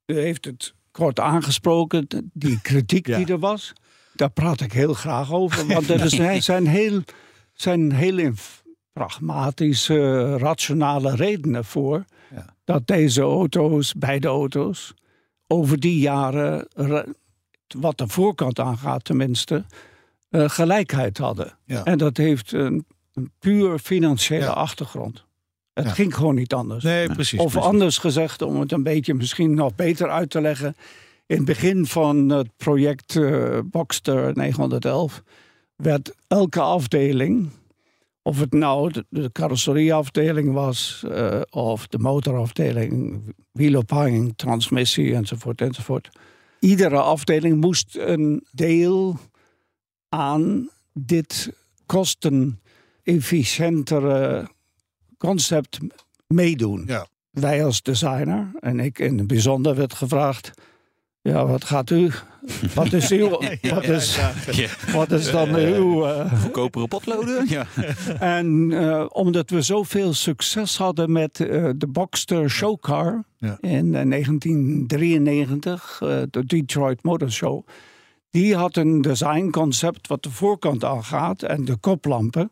[0.05, 3.17] u heeft het kort aangesproken, die kritiek Ja.
[3.17, 3.73] die er was.
[4.13, 5.67] Daar praat ik heel graag over.
[5.67, 7.01] Want er zijn, zijn heel,
[7.53, 8.31] zijn heel
[8.93, 12.05] pragmatische, rationale redenen voor.
[12.35, 12.45] Ja.
[12.63, 14.93] Dat deze auto's, beide auto's,
[15.47, 17.05] over die jaren, re-
[17.67, 19.63] wat de voorkant aangaat tenminste,
[20.29, 21.57] eh, gelijkheid hadden.
[21.65, 21.83] Ja.
[21.83, 24.51] En dat heeft een, een puur financiële Ja.
[24.51, 25.23] achtergrond.
[25.73, 25.91] Het Ja.
[25.91, 26.83] ging gewoon niet anders.
[26.83, 27.39] nee, precies.
[27.39, 27.69] Of precies.
[27.69, 30.75] anders gezegd, om het een beetje misschien nog beter uit te leggen.
[31.25, 35.23] In het begin van het project eh Boxster 911
[35.75, 37.49] werd elke afdeling,
[38.21, 46.09] of het nou de, de carrosserieafdeling was, eh, of de motorafdeling, wielophanging, transmissie enzovoort enzovoort.
[46.65, 49.19] Iedere afdeling moest een deel
[50.09, 51.49] aan dit
[51.85, 54.47] kostenefficiëntere
[55.17, 55.77] concept
[56.27, 56.83] meedoen.
[56.87, 57.07] Ja.
[57.31, 60.51] Wij als designer, en ik in het bijzonder, werd gevraagd...
[61.25, 62.11] Ja, wat gaat u?
[62.73, 63.29] Wat is uw...
[63.73, 64.19] Wat is,
[64.93, 66.05] wat is dan uw...
[66.05, 67.45] eh, Koperen potloden?
[67.49, 67.65] Ja.
[68.39, 73.57] en eh, omdat we zoveel succes hadden met eh, de Boxster Showcar Ja.
[73.61, 77.67] in eh, 1993, eh, de Detroit Motor Show.
[78.29, 82.51] Die had een designconcept wat de voorkant aangaat en de koplampen,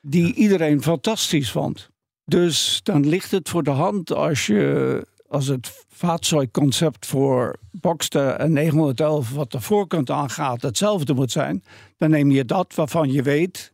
[0.00, 1.90] die iedereen fantastisch vond.
[2.24, 8.52] Dus dan ligt het voor de hand als je als het vaartuigconcept voor Boxster en
[8.52, 11.64] 911 wat de voorkant aangaat hetzelfde moet zijn,
[11.96, 13.72] dan neem je dat waarvan je weet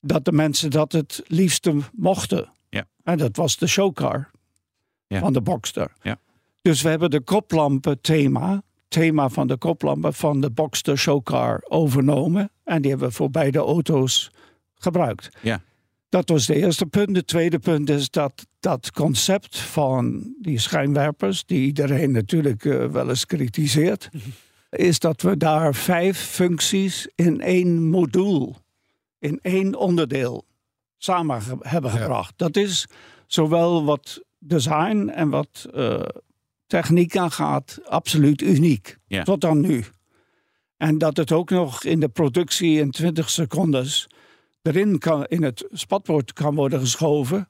[0.00, 2.52] dat de mensen dat het liefste mochten.
[2.68, 2.84] Ja.
[3.04, 4.30] En dat was de showcar
[5.06, 5.18] Ja.
[5.20, 5.92] van de Boxster.
[6.02, 6.18] Ja.
[6.62, 12.50] Dus we hebben de koplampen thema, thema van de koplampen van de Boxster showcar overnomen.
[12.64, 14.30] En die hebben we voor beide auto's
[14.74, 15.28] gebruikt.
[15.42, 15.60] Ja.
[16.10, 17.14] Dat was de eerste punt.
[17.14, 23.08] De tweede punt is dat dat concept van die schijnwerpers, die iedereen natuurlijk eh, wel
[23.08, 24.08] eens kritiseert,
[24.70, 28.52] is dat we daar vijf functies in één module,
[29.18, 30.44] in één onderdeel
[30.98, 32.32] samen ge- hebben gebracht.
[32.36, 32.86] Dat is
[33.26, 36.00] zowel wat design en wat eh,
[36.66, 38.96] techniek aangaat absoluut uniek.
[39.06, 39.22] Ja.
[39.22, 39.84] Tot dan nu.
[40.76, 44.08] En dat het ook nog in de productie in 20 secondes
[44.62, 47.48] erin kan, in het spatbord kan worden geschoven.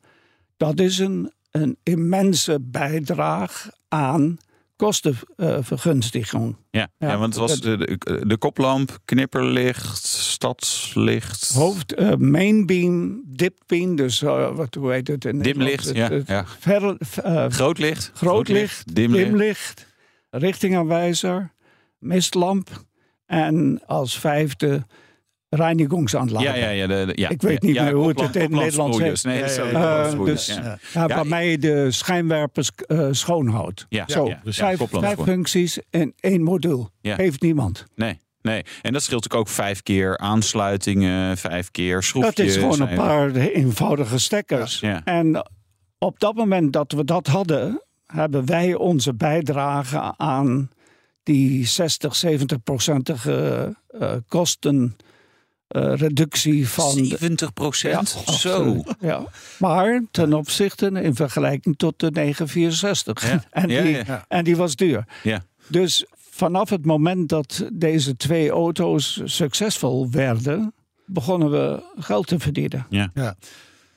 [0.56, 4.36] Dat is een, een immense bijdrage aan
[4.76, 6.56] kostenvergunstiging.
[6.70, 6.88] Ja.
[6.98, 13.96] Ja, Ja, want het was de, de, de koplamp, knipperlicht, stadslicht, Hoofd, eh, mainbeam, dipbeam,
[13.96, 15.24] dus eh, wat hoe heet het?
[15.24, 15.94] in dimlicht.
[15.94, 16.44] Ja, Het- ja.
[16.58, 19.24] verre- eh, Groot licht, groot licht, dimlicht.
[19.28, 19.86] dimlicht,
[20.30, 21.52] richtingaanwijzer,
[21.98, 22.84] mistlamp
[23.26, 24.86] en als vijfde
[25.51, 26.44] reinigingsanlage.
[26.44, 27.28] Ja, ja, ja, de, de- ja.
[27.28, 29.22] Ik weet niet ja, meer hoe het in Nederlands koplampspoelers.
[29.22, 29.57] heet.
[29.57, 30.62] Nee, koplampspoelers, dus- ja.
[30.92, 33.86] Ja, Ja, waarmee je de schijnwerpers eh, schoonhoudt.
[33.88, 36.88] Ja, Zo, vijf, vijf functies in één module.
[37.01, 37.16] Ja.
[37.16, 37.84] Heeft niemand.
[37.94, 38.62] Nee, nee.
[38.82, 42.34] En dat scheelt ook vijf keer aansluitingen, vijf keer schroefjes.
[42.34, 44.80] Dat is gewoon een en- paar eenvoudige stekkers.
[44.80, 45.05] Ja.
[45.05, 45.46] En
[45.98, 50.70] op dat moment dat we dat hadden, hebben wij onze bijdrage aan
[51.22, 53.76] die 60, 70 procentige
[55.71, 56.95] eh, kostenreductie van.
[56.97, 58.23] de- 70 procent?
[58.27, 58.83] Ja, Zo.
[59.01, 59.25] Ja.
[59.59, 63.29] Maar ten opzichte in vergelijking tot de 964.
[63.31, 63.45] Ja.
[63.51, 64.25] En, Ja, die, ja.
[64.29, 65.05] en die was duur.
[65.23, 65.43] Ja.
[65.66, 70.73] Dus vanaf het moment dat deze twee auto's succesvol werden,
[71.07, 72.87] begonnen we geld te verdienen.
[72.89, 73.11] Ja.
[73.14, 73.37] Ja.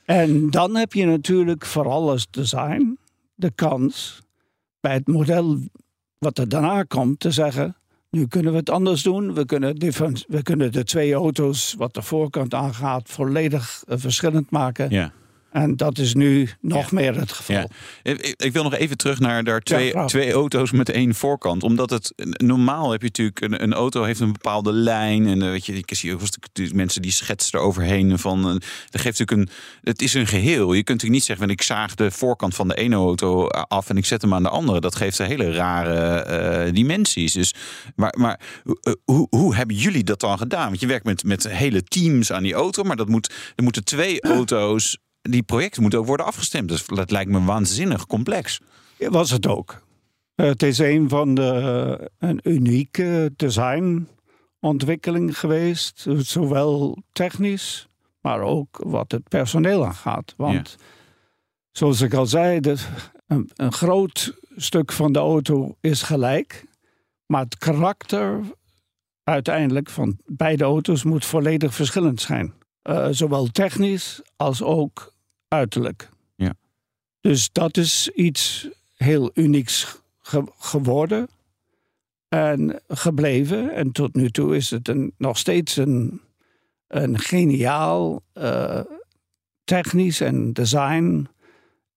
[0.04, 2.98] En dan heb je natuurlijk vooral als design
[3.34, 4.18] de kans
[4.80, 5.58] bij het model
[6.18, 7.76] wat er daarna komt te zeggen:
[8.14, 9.34] nu kunnen we het anders doen.
[9.34, 9.78] We kunnen,
[10.28, 14.90] we kunnen de twee auto's, wat de voorkant aangaat, volledig eh, verschillend maken.
[14.90, 15.12] Ja.
[15.54, 17.56] En dat is nu nog meer het geval.
[17.56, 17.66] Ja.
[18.02, 21.62] Ik, ik- wil nog even terug naar daar twee, twee auto's met één voorkant.
[21.62, 25.48] Omdat het normaal heb je natuurlijk een, een auto heeft een bepaalde lijn en eh,
[25.48, 26.20] weet je, ik zie ook
[26.72, 28.38] mensen die schetsen eroverheen van.
[28.38, 28.50] eh,
[28.90, 29.56] Dat geeft natuurlijk een.
[29.82, 30.72] Het is een geheel.
[30.72, 33.96] Je kunt natuurlijk niet zeggen, ik zaag de voorkant van de ene auto af en
[33.96, 34.80] ik zet hem aan de andere.
[34.80, 37.32] Dat geeft een hele rare eh, dimensies.
[37.32, 37.54] Dus,
[37.96, 38.40] maar maar
[38.82, 40.68] eh, hoe, hoe hebben jullie dat dan gedaan?
[40.68, 43.84] Want je werkt met, met hele teams aan die auto, maar dat moet, er moeten
[43.84, 44.98] twee auto's.
[45.30, 46.68] Die projecten moeten ook worden afgestemd.
[46.68, 48.60] Dus dat lijkt me waanzinnig complex.
[48.98, 49.82] Was het ook.
[50.34, 56.06] Eh, het is een van de een unieke designontwikkeling geweest.
[56.18, 57.88] Zowel technisch,
[58.20, 60.34] maar ook wat het personeel aangaat.
[60.36, 60.76] Want
[61.70, 62.76] zoals ik al zei, de,
[63.26, 66.64] een, een groot stuk van de auto is gelijk.
[67.26, 68.40] Maar het karakter
[69.22, 72.54] uiteindelijk van beide auto's moet volledig verschillend zijn.
[72.82, 75.13] Eh, zowel technisch als ook
[75.54, 76.08] uiterlijk.
[76.36, 76.54] Ja.
[77.20, 81.28] Dus dat is iets heel unieks ge- geworden
[82.28, 83.74] en gebleven.
[83.74, 86.20] En tot nu toe is het een, nog steeds een,
[86.88, 88.80] een geniaal eh,
[89.64, 91.28] technisch en design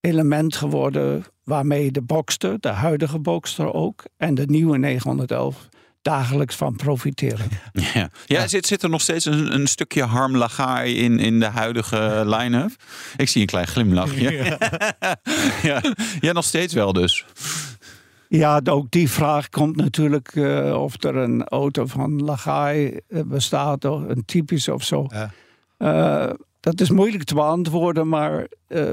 [0.00, 5.68] element geworden waarmee de Boxster, de huidige Boxster ook, en de nieuwe 911
[6.02, 7.48] dagelijks van profiteren.
[7.72, 11.46] Ja, ja, Zit, zit er nog steeds een, een stukje Harm Lagai in, in de
[11.46, 12.70] huidige line-up?
[13.16, 14.58] Ik zie een klein glimlachje.
[15.62, 15.82] Ja.
[16.20, 17.24] ja, nog steeds wel dus.
[18.28, 23.84] Ja, ook die vraag komt natuurlijk eh, of er een auto van Lagai eh, bestaat,
[23.84, 25.06] of een typisch of zo.
[25.08, 25.30] Ja.
[25.76, 28.46] Eh, dat is moeilijk te beantwoorden, maar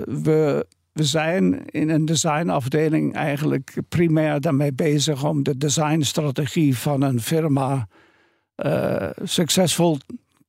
[0.05, 0.65] we,
[0.95, 7.87] we zijn in een designafdeling eigenlijk primair daarmee bezig om de designstrategie van een firma
[8.55, 9.97] eh, succesvol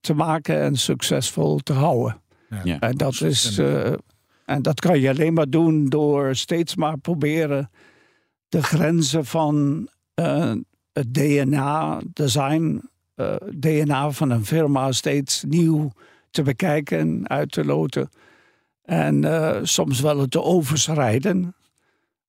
[0.01, 2.21] te maken en succesvol te houden.
[2.65, 2.81] Ja.
[2.81, 3.93] En dat, is, eh,
[4.45, 7.71] en dat kan je alleen maar doen door steeds maar proberen
[8.49, 10.53] de grenzen van eh,
[10.93, 15.93] het DNA, design, eh, DNA van een firma steeds nieuw
[16.31, 18.09] te bekijken en uit te loten.
[18.87, 21.55] En eh, soms wel te overschrijden.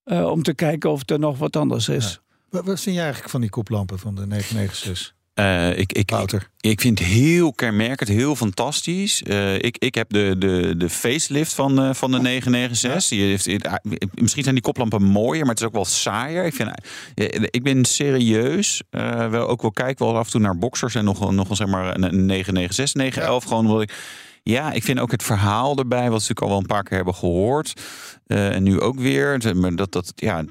[0.03, 2.19] eh, om te kijken of er nog wat anders is.
[2.49, 5.15] Wat, wat vind je eigenlijk van die koplampen van de 996?
[5.33, 6.49] Eh, ik, ik, Wouter.
[6.59, 9.23] Ik vind het heel kenmerkend, heel fantastisch.
[9.23, 13.09] Eh, ik, ik heb de, de, de facelift van, eh, van de 996.
[13.09, 13.73] Die heeft, eh,
[14.13, 16.45] misschien zijn die koplampen mooier, maar het is ook wel saaier.
[16.45, 16.71] Ik, vind,
[17.55, 18.81] ik ben serieus.
[18.89, 21.55] eh, wel, ook wel kijk wel af en toe naar boxers en nog, nog een,
[21.55, 23.43] zeg maar, een, een 996, 911.
[23.43, 23.93] Gewoon omdat ik.
[24.47, 26.95] Ja, ik vind ook het verhaal erbij, wat we natuurlijk al wel een paar keer
[26.95, 27.81] hebben gehoord.
[28.27, 29.39] eh, en nu ook weer.
[29.75, 30.43] Dat, dat, ja,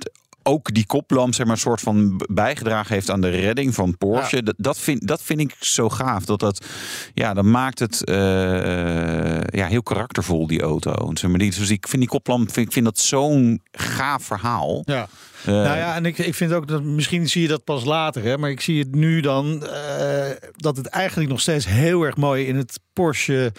[0.47, 4.43] ook die koplamp zeg maar, een soort van bijgedragen heeft aan de redding van Porsche.
[4.43, 6.25] Dat, dat, vind, dat vind ik zo gaaf.
[6.25, 6.67] Dat, dat,
[7.15, 11.11] ja, dat maakt het eh, ja, heel karaktervol, die auto.
[11.15, 14.83] Zeg maar, die, dus ik vind die koplamp vind, ik vind dat zo'n gaaf verhaal.
[14.85, 15.09] Ja.
[15.45, 18.23] Eh, nou ja, en ik, ik vind ook dat misschien zie je dat pas later,
[18.23, 22.17] hè, maar ik zie het nu dan eh, dat het eigenlijk nog steeds heel erg
[22.17, 23.53] mooi in het Porsche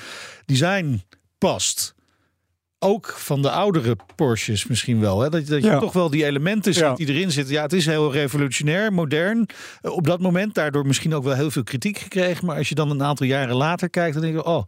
[0.45, 1.03] design
[1.37, 1.95] past.
[2.79, 5.21] Ook van de oudere Porsches misschien wel.
[5.21, 5.29] Hè?
[5.29, 5.79] Dat, dat je Ja.
[5.79, 6.93] toch wel die elementen ziet Ja.
[6.93, 7.53] die erin zitten.
[7.53, 9.45] Ja, het is heel revolutionair, modern.
[9.81, 12.45] Eh, op dat moment daardoor misschien ook wel heel veel kritiek gekregen.
[12.45, 14.43] Maar als je dan een aantal jaren later kijkt, dan denk je...
[14.45, 14.63] oh,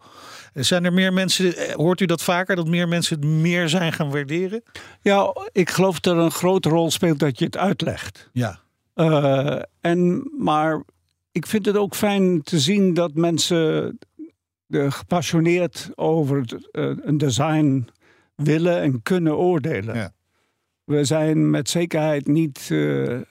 [0.53, 1.55] zijn er meer mensen...
[1.57, 4.63] eh, Hoort u dat vaker, dat meer mensen het meer zijn gaan waarderen?
[5.01, 8.29] Ja, ik geloof dat er een grote rol speelt dat je het uitlegt.
[8.33, 8.59] Ja.
[8.93, 10.83] Eh, en, maar
[11.31, 13.97] ik vind het ook fijn te zien dat mensen
[14.69, 16.69] gepassioneerd over het,
[17.05, 17.87] een design
[18.43, 19.95] willen en kunnen oordelen.
[19.95, 20.11] Ja.
[20.83, 22.67] We zijn met zekerheid niet.
[22.71, 23.23] eh, eh,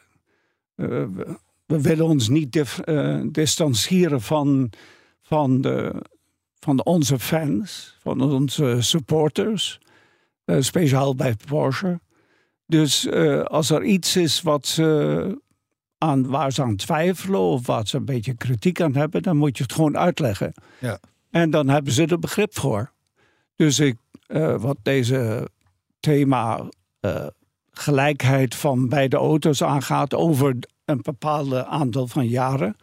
[1.67, 4.71] we, willen ons niet dif- eh, distancieren van,
[5.23, 6.03] van, de,
[6.59, 9.81] van onze fans, van onze supporters.
[10.59, 12.01] speciaal bij Porsche.
[12.67, 13.11] Dus
[13.45, 15.41] als er iets is wat ze
[15.99, 19.57] aan, waar ze aan twijfelen of waar ze een beetje kritiek aan hebben, dan moet
[19.57, 20.53] je het gewoon uitleggen.
[20.81, 20.99] Ja.
[21.31, 22.93] En dan hebben ze er begrip voor.
[23.59, 23.97] Dus ik,
[24.27, 25.49] eh, wat deze
[26.01, 26.69] thema
[27.01, 27.27] eh,
[27.71, 32.77] gelijkheid van beide auto's aangaat over een bepaalde aantal van jaren,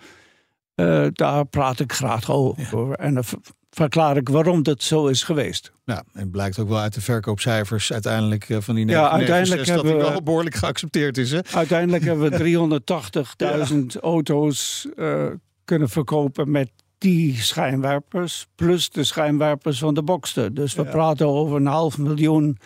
[0.76, 2.92] eh, daar praat ik graag over.
[2.96, 5.72] En dan ver- verklaar ik waarom dat zo is geweest.
[5.86, 9.82] Ja, en blijkt ook wel uit de verkoopcijfers uiteindelijk van die Ja, 996 uiteindelijk dat
[9.82, 11.32] die hebben we- wel behoorlijk geaccepteerd is.
[11.32, 11.40] Hè?
[11.54, 12.38] Uiteindelijk hebben we
[13.98, 14.88] 380.000 auto's
[15.66, 18.48] kunnen verkopen met die schijnwerpers.
[18.56, 20.54] Plus de schijnwerpers van de Boxster.
[20.54, 20.90] Dus we Ja.
[20.90, 22.58] praten over een half miljoen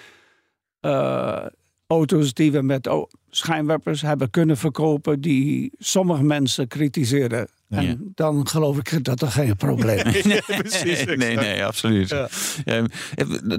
[0.79, 1.45] eh,
[1.87, 2.89] auto's die we met
[3.29, 7.47] schijnwerpers hebben kunnen verkopen, die sommige mensen kritiseerden.
[7.69, 7.95] En Ja.
[8.15, 10.21] dan geloof ik dat er geen probleem is.
[10.45, 11.41] precies, nee, exact.
[11.41, 12.09] nee, absoluut.
[12.09, 12.27] Ja.
[12.65, 12.85] Ehm,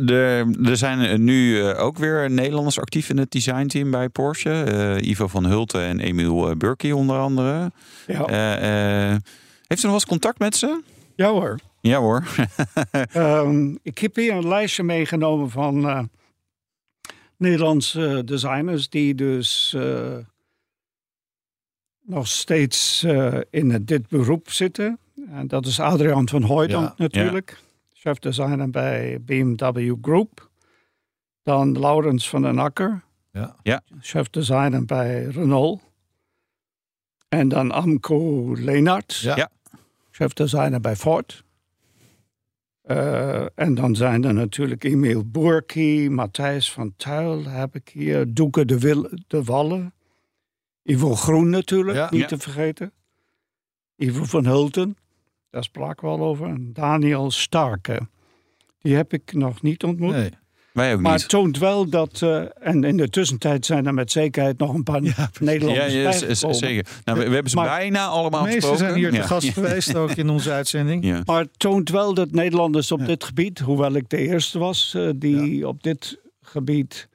[0.08, 4.62] er, er zijn nu eh, ook weer Nederlanders actief in het designteam bij Porsche.
[4.62, 7.72] Eh, Ivo van Hulten en Emiel eh, Burki onder andere.
[8.06, 9.18] Ja, Eh, eh,
[9.70, 10.82] heeft u nog wel eens contact met ze?
[11.16, 11.58] ja hoor.
[11.80, 12.24] Ja hoor.
[13.12, 16.02] Ehm, ik heb hier een lijstje meegenomen van eh,
[17.36, 20.16] Nederlandse designers die dus eh,
[22.00, 24.98] nog steeds eh, in dit beroep zitten.
[25.30, 26.94] En dat is Adriaan van Hooydonk Ja.
[26.96, 27.60] natuurlijk,
[27.92, 30.50] chef designer bij BMW Group.
[31.42, 33.02] Dan Laurens van den Akker,
[33.62, 33.82] Ja.
[34.00, 35.80] chef designer bij Renault.
[37.28, 39.36] En dan Amco Leenaerts, Ja.
[39.36, 39.50] Ja.
[40.20, 41.44] Chef designer bij Ford.
[42.82, 48.64] Eh, en dan zijn er natuurlijk Emiel Boerki, Matthijs van Tuil heb ik hier, Doeke
[48.64, 49.94] de, Wil de Wallen,
[50.82, 52.08] Ivo Groen natuurlijk, Ja.
[52.10, 52.26] niet Ja.
[52.26, 52.92] te vergeten.
[53.96, 54.96] Ivo van Hulten,
[55.50, 56.46] daar spraken we al over.
[56.48, 58.08] En Daniel Starke,
[58.78, 60.12] die heb ik nog niet ontmoet.
[60.14, 60.30] Nee.
[60.72, 61.20] Wij ook Maar niet.
[61.20, 64.82] het toont wel dat, eh, en in de tussentijd zijn er met zekerheid nog een
[64.82, 66.56] paar Ja, Nederlanders ja, bijgekomen.
[66.56, 66.86] zeker.
[67.04, 68.94] Nou, we, we hebben ze Maar- bijna allemaal De meesten gesproken.
[69.00, 71.04] zijn hier te gast geweest, ook in onze uitzending.
[71.10, 71.22] Ja.
[71.24, 73.06] Maar het toont wel dat Nederlanders op Ja.
[73.06, 77.08] dit gebied, hoewel ik de eerste was eh, die op dit gebied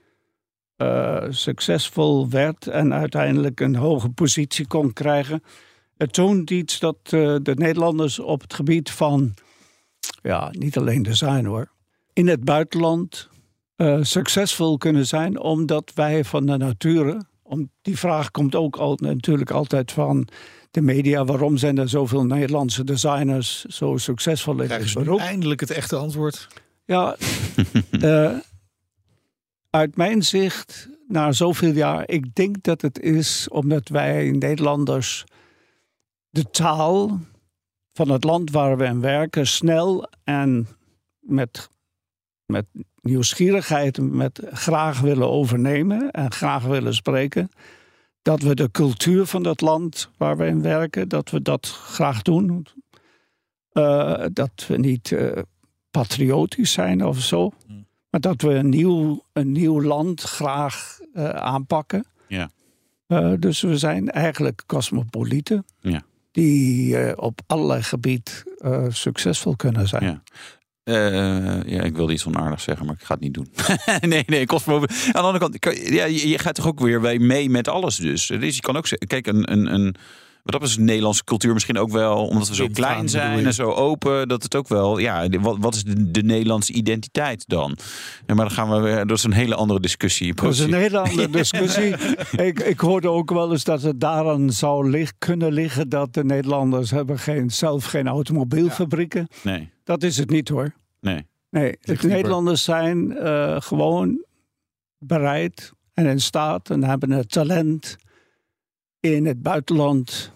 [0.76, 5.44] eh, succesvol werd en uiteindelijk een hoge positie kon krijgen.
[5.98, 9.34] Het toont iets dat eh, de Nederlanders op het gebied van,
[10.24, 11.72] ja, niet alleen design hoor,
[12.14, 13.30] in het buitenland
[13.76, 18.98] eh, succesvol kunnen zijn, omdat wij van de nature, om, die vraag komt ook al,
[19.02, 20.28] natuurlijk altijd van
[20.72, 25.20] de media, waarom zijn er zoveel Nederlandse designers zo succesvol in Krijgen beroep?
[25.20, 26.48] eindelijk het echte antwoord?
[26.86, 27.16] Ja,
[27.92, 28.38] eh,
[29.70, 35.24] uit mijn zicht, na zoveel jaar, ik denk dat het is omdat wij Nederlanders
[36.30, 37.20] de taal
[37.94, 40.68] van het land waar we in werken snel en
[41.20, 41.70] met,
[42.46, 42.66] met
[43.02, 47.50] nieuwsgierigheid, met graag willen overnemen en graag willen spreken.
[48.22, 52.22] Dat we de cultuur van dat land waar we in werken, dat we dat graag
[52.22, 52.68] doen.
[53.76, 55.42] Eh, dat we niet eh,
[55.92, 57.52] patriotisch zijn of zo.
[58.10, 62.06] Maar dat we een nieuw, een nieuw land graag eh, aanpakken.
[62.28, 62.50] Ja.
[63.40, 65.66] Dus we zijn eigenlijk cosmopolieten.
[65.80, 66.04] Ja.
[66.32, 68.44] Die op allerlei gebied
[68.90, 70.04] succesvol kunnen zijn.
[70.04, 70.22] Ja.
[70.86, 73.48] Eh, ja, ik wilde iets onaardigs zeggen, maar ik ga het niet doen.
[74.12, 74.76] nee, nee, Cosmo.
[74.76, 78.26] Aan de andere kant, kan- ja, je, gaat toch ook weer mee met alles dus.
[78.28, 79.96] Dus je kan ook kijk, een, een, een,
[80.52, 83.72] dat is de Nederlandse cultuur misschien ook wel, omdat we zo klein zijn en zo
[83.72, 87.78] open, dat het ook wel, ja, wat, wat is de, de Nederlandse identiteit dan?
[88.26, 90.34] Ja, maar dan gaan we weer, dat is een hele andere discussie.
[90.34, 91.96] Dat is een hele andere discussie.
[92.46, 96.24] ik, ik hoorde ook wel eens dat het daaraan zou lig- kunnen liggen dat de
[96.24, 99.28] Nederlanders hebben geen, zelf geen automobielfabrieken.
[99.44, 100.74] Nee, Dat is het niet hoor.
[101.02, 101.26] nee.
[101.50, 101.98] Nee, de.
[102.08, 104.26] Nederlanders zijn eh, gewoon
[104.98, 107.96] bereid en in staat en hebben het talent
[109.00, 110.32] in het buitenland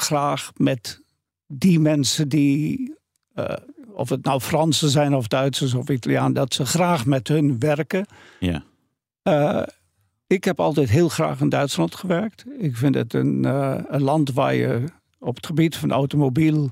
[0.00, 1.00] graag met
[1.46, 2.94] die mensen die,
[3.34, 3.56] eh,
[3.92, 8.06] of het nou Fransen zijn of Duitsers of Italiaan, dat ze graag met hun werken.
[8.40, 8.62] Ja.
[9.22, 9.62] Eh,
[10.26, 12.44] ik heb altijd heel graag in Duitsland gewerkt.
[12.58, 14.84] Ik vind het een, eh, een land waar je
[15.18, 16.70] op het gebied van automobiel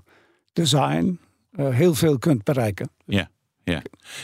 [0.53, 1.19] design
[1.57, 2.91] heel veel kunt bereiken.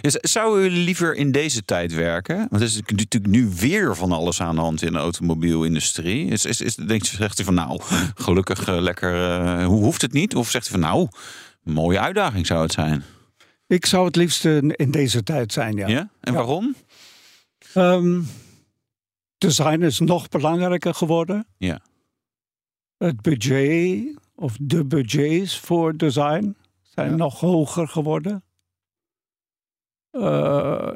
[0.01, 2.37] Dus zou u liever in deze tijd werken?
[2.37, 6.27] Want er is natuurlijk nu weer van alles aan de hand in de automobielindustrie.
[6.27, 7.81] Is, is, is, denkt, zegt u van nou,
[8.15, 10.35] gelukkig eh, lekker, eh, hoe hoeft het niet?
[10.35, 11.09] Of zegt u van nou,
[11.63, 13.03] mooie uitdaging zou het zijn?
[13.67, 15.87] Ik zou het liefst in deze tijd zijn, ja.
[15.89, 16.09] Ja?
[16.21, 16.39] En Ja.
[16.39, 16.75] waarom?
[17.75, 18.21] Ehm,
[19.39, 21.47] design is nog belangrijker geworden.
[21.59, 21.81] Ja.
[22.99, 27.17] Het budget of de budgets voor design zijn Ja.
[27.17, 28.44] nog hoger geworden.
[30.15, 30.93] Eh,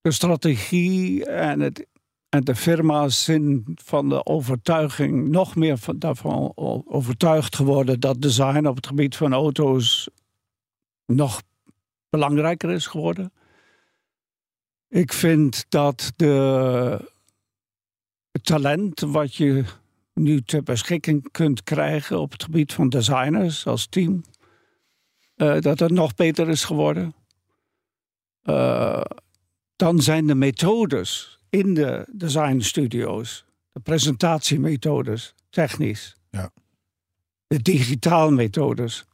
[0.00, 1.86] de strategie en, het,
[2.28, 6.52] en de firma's zijn van de overtuiging nog meer van, daarvan
[6.86, 10.08] overtuigd geworden dat design op het gebied van auto's
[11.06, 11.42] nog
[12.10, 13.32] belangrijker is geworden.
[14.88, 17.10] Ik vind dat de,
[18.42, 19.64] talent wat je
[20.14, 24.22] nu ter beschikking kunt krijgen op het gebied van designers als team,
[25.34, 27.14] eh, dat het nog beter is geworden.
[28.48, 29.00] Eh,
[29.76, 36.50] dan zijn de methodes in de designstudio's, de presentatiemethodes, technisch, Ja.
[37.46, 39.04] de digitaalmethodes,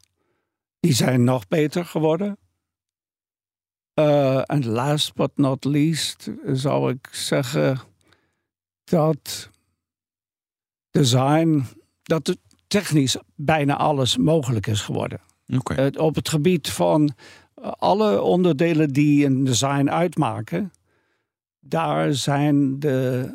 [0.80, 2.39] die zijn nog beter geworden.
[3.95, 7.78] Eh, En last but not least zou ik zeggen,
[8.85, 9.51] dat
[10.91, 11.64] design,
[12.03, 15.20] dat technisch bijna alles mogelijk is geworden.
[15.47, 15.74] Oké.
[15.74, 17.14] Het- op het gebied van
[17.79, 20.73] alle onderdelen die een design uitmaken,
[21.61, 23.29] daar zijn de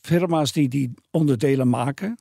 [0.00, 2.18] firma's die die onderdelen maken,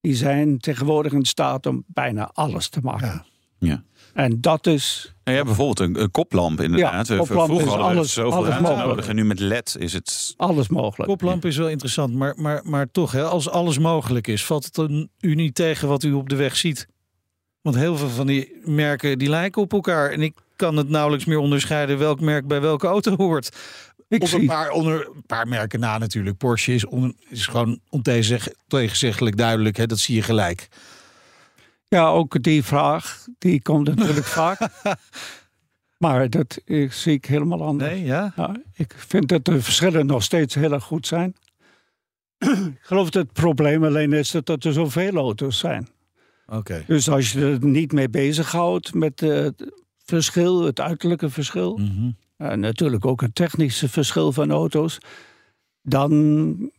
[0.00, 3.06] die zijn tegenwoordig in staat om bijna alles te maken.
[3.06, 3.24] Ja.
[3.68, 3.82] Ja.
[4.14, 7.06] En dat is, Nou ja, bijvoorbeeld een, een koplamp inderdaad.
[7.06, 8.88] Ja, koplamp Vroeger is hadden we alles- zoveel alles ruimte mogelijk.
[8.88, 9.08] nodig.
[9.08, 10.34] En nu met LED is het...
[10.36, 11.10] alles mogelijk.
[11.10, 14.74] Koplamp is wel interessant, maar, maar, maar toch, hè, als alles mogelijk is, valt het
[14.74, 16.86] dan u niet tegen wat u op de weg ziet?
[17.62, 20.10] Want heel veel van die merken die lijken op elkaar.
[20.10, 23.56] En ik kan het nauwelijks meer onderscheiden welk merk bij welke auto hoort.
[24.08, 26.36] Ik Op een paar, onder, een paar merken na natuurlijk.
[26.36, 29.76] Porsche is, on, is gewoon ontegenzeggelijk duidelijk.
[29.76, 30.68] Hè, dat zie je gelijk.
[31.88, 34.68] ja, ook die vraag, die komt natuurlijk vaak.
[35.98, 37.90] Maar dat eh, zie ik helemaal anders.
[37.90, 38.34] Nee, ja?
[38.74, 41.34] Ik vind dat de verschillen nog steeds heel erg goed zijn.
[42.38, 45.88] ik geloof dat het probleem alleen is dat er zoveel auto's zijn.
[46.52, 46.84] Oké.
[46.86, 49.72] Dus als je er niet mee bezighoudt met eh, het
[50.04, 52.10] verschil, het uiterlijke verschil, Mhm.
[52.36, 54.98] en natuurlijk ook het technische verschil van auto's,
[55.82, 56.72] dan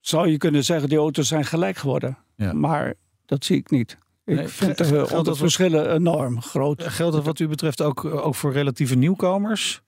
[0.00, 2.18] zou je kunnen zeggen die auto's zijn gelijk geworden.
[2.36, 2.52] Ja.
[2.52, 2.94] Maar
[3.26, 3.98] dat zie ik niet.
[4.24, 6.82] Ik Nee, vind geldt de dat verschillen enorm groot.
[6.82, 9.82] Geldt dat wat u betreft ook, ook voor relatieve nieuwkomers?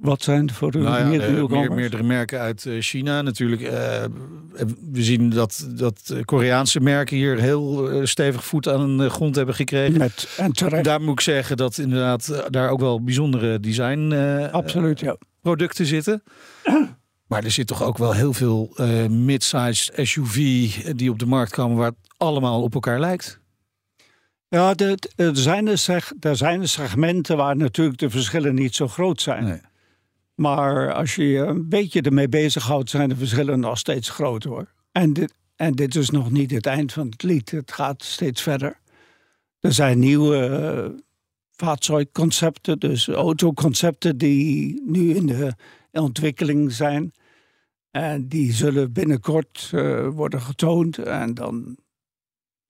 [0.00, 1.68] Wat zijn voor u Nou ja, eh, nieuwkomers?
[1.68, 3.62] meer, meerdere merken uit eh, China natuurlijk.
[3.62, 4.04] eh,
[4.92, 9.98] we zien dat, dat Koreaanse merken hier heel stevig voet aan de grond hebben gekregen.
[9.98, 14.52] Met, en terecht, Daar moet ik zeggen dat inderdaad daar ook wel bijzondere design eh,
[14.52, 15.16] absoluut, ja.
[15.42, 16.22] producten zitten.
[17.26, 20.36] Maar er zit toch ook wel heel veel eh mid-sized SUV
[20.96, 23.40] die op de markt komen waar het allemaal op elkaar lijkt.
[24.48, 28.88] Ja, de- de- er zijn, er, er zijn segmenten waar natuurlijk de verschillen niet zo
[28.88, 29.44] groot zijn.
[29.44, 29.60] Nee.
[30.38, 34.72] Maar als je je een beetje ermee bezighoudt, zijn de verschillen nog steeds groot hoor.
[34.92, 37.50] En dit, en dit is nog niet het eind van het lied.
[37.50, 38.80] Het gaat steeds verder.
[39.60, 41.00] Er zijn nieuwe eh,
[41.50, 45.54] vaartuigconcepten, dus autoconcepten die nu in de
[45.90, 47.12] ontwikkeling zijn.
[47.90, 50.98] En die zullen binnenkort eh, worden getoond.
[50.98, 51.76] En dan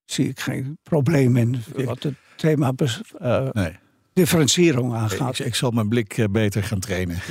[0.04, 2.72] zie ik geen probleem in wat het thema
[3.18, 3.76] eh, Nee.
[4.18, 5.38] Differentiëring Ik, aangaat.
[5.38, 7.18] ik zal mijn blik eh, beter gaan trainen.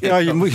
[0.00, 0.52] Ja, je moet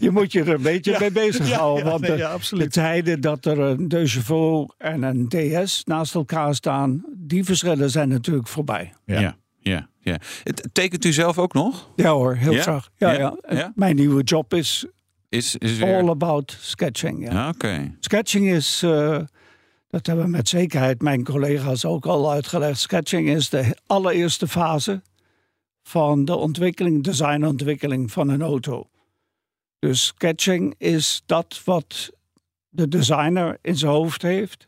[0.00, 1.84] je, moet je er een beetje mee bezighouden.
[1.84, 2.64] ja, want nee, de, ja, absoluut.
[2.64, 7.90] de tijden dat er een De Chauveau en een DS naast elkaar staan, die verschillen
[7.90, 8.92] zijn natuurlijk voorbij.
[9.04, 9.20] Ja.
[9.20, 9.36] Ja.
[9.60, 11.90] ja, ja, Het, tekent u zelf ook nog?
[11.96, 12.62] Ja hoor, heel Ja?
[12.62, 12.88] graag.
[12.96, 13.18] Ja, Ja?
[13.48, 13.54] ja.
[13.56, 13.72] Ja?
[13.74, 14.86] Mijn nieuwe job is
[15.28, 15.94] Is, is weer...
[15.96, 17.24] all about sketching.
[17.24, 17.32] Ja.
[17.32, 17.94] Ja, Oké.
[18.00, 19.18] Sketching is, eh,
[19.88, 22.80] dat hebben met zekerheid mijn collega's ook al uitgelegd.
[22.80, 25.02] Sketching is de allereerste fase
[25.82, 28.88] van de ontwikkeling, designontwikkeling van een auto.
[29.78, 32.10] Dus sketching is dat wat
[32.68, 34.66] de designer in zijn hoofd heeft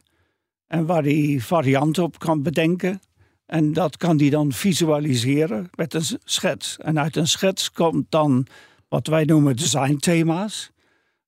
[0.66, 3.00] en waar hij varianten op kan bedenken.
[3.46, 6.76] En dat kan hij dan visualiseren met een schets.
[6.78, 8.46] En uit een schets komt dan
[8.88, 10.70] wat wij noemen designthema's.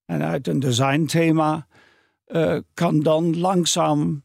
[0.05, 1.67] En uit een designthema
[2.31, 4.23] eh, kan dan langzaam,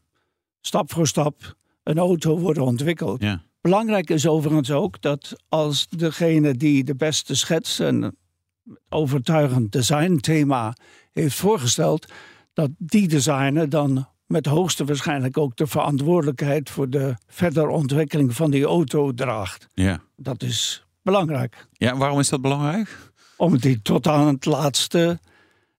[0.61, 3.21] stap voor stap, een auto worden ontwikkeld.
[3.21, 3.41] Ja.
[3.61, 8.17] Belangrijk is overigens ook dat als degene die de beste schets en
[8.89, 10.75] overtuigend designthema
[11.13, 12.11] heeft voorgesteld,
[12.53, 18.51] dat die designer dan met hoogste waarschijnlijk ook de verantwoordelijkheid voor de verdere ontwikkeling van
[18.51, 19.69] die auto draagt.
[19.73, 20.01] Ja.
[20.15, 21.67] Dat is belangrijk.
[21.71, 23.11] ja, waarom is dat belangrijk?
[23.37, 25.19] Omdat hij tot aan het laatste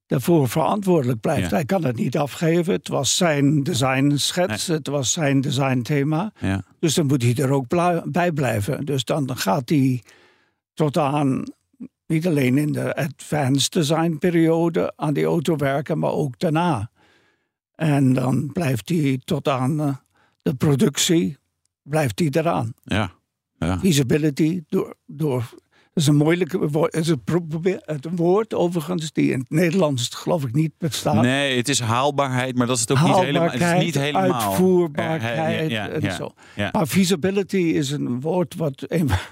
[0.08, 1.50] daarvoor verantwoordelijk blijft.
[1.50, 1.56] Ja.
[1.56, 2.72] Hij kan het niet afgeven.
[2.72, 6.32] Het was zijn designschets, het was zijn designthema.
[6.40, 6.62] Ja.
[6.78, 7.66] Dus dan moet hij er ook
[8.04, 8.84] bij blijven.
[8.84, 10.02] Dus dan gaat hij
[10.74, 11.44] tot aan,
[12.06, 16.90] niet alleen in de advanced design periode aan die auto werken, maar ook daarna.
[17.74, 19.96] En dan blijft hij tot aan eh,
[20.42, 21.36] de productie,
[21.82, 22.72] blijft hij eraan.
[22.82, 23.12] Ja.
[23.58, 23.78] ja.
[23.78, 25.54] Feasibility, door, door,
[25.98, 29.50] dat is een moeilijke woord, het is een, probeer- het woord overigens die in het
[29.50, 31.22] Nederlands geloof ik niet bestaat.
[31.22, 33.50] Nee, het is haalbaarheid, maar dat is het ook niet helemaal.
[33.50, 34.32] Het is niet helemaal.
[34.32, 36.34] uitvoerbaarheid Ja, ja, en ja, zo.
[36.72, 38.86] Maar feasibility is een woord wat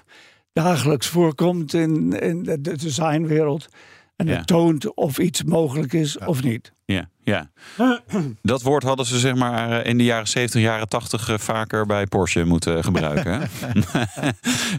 [0.53, 3.69] dagelijks voorkomt in, in de de designwereld.
[4.17, 6.73] En het toont of iets mogelijk is of niet.
[6.85, 7.51] Ja, ja.
[8.43, 11.87] Dat woord hadden ze zeg maar eh, in de jaren 70, jaren 80 eh, vaker
[11.87, 13.33] bij Porsche moeten gebruiken.
[13.33, 13.47] hè?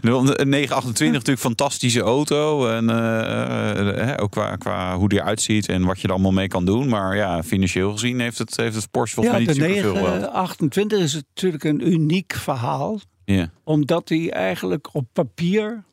[0.00, 2.68] De 928 natuurlijk fantastische auto.
[2.68, 6.32] En eh, eh, ook qua, qua hoe die eruit ziet en wat je er allemaal
[6.32, 6.88] mee kan doen.
[6.88, 9.94] Maar ja, financieel gezien heeft het, heeft het Porsche volgens Ja, mij de niet superveel
[9.94, 10.14] geld.
[10.14, 13.00] 928 is natuurlijk een uniek verhaal.
[13.24, 15.84] Ja, Omdat hij eigenlijk op papier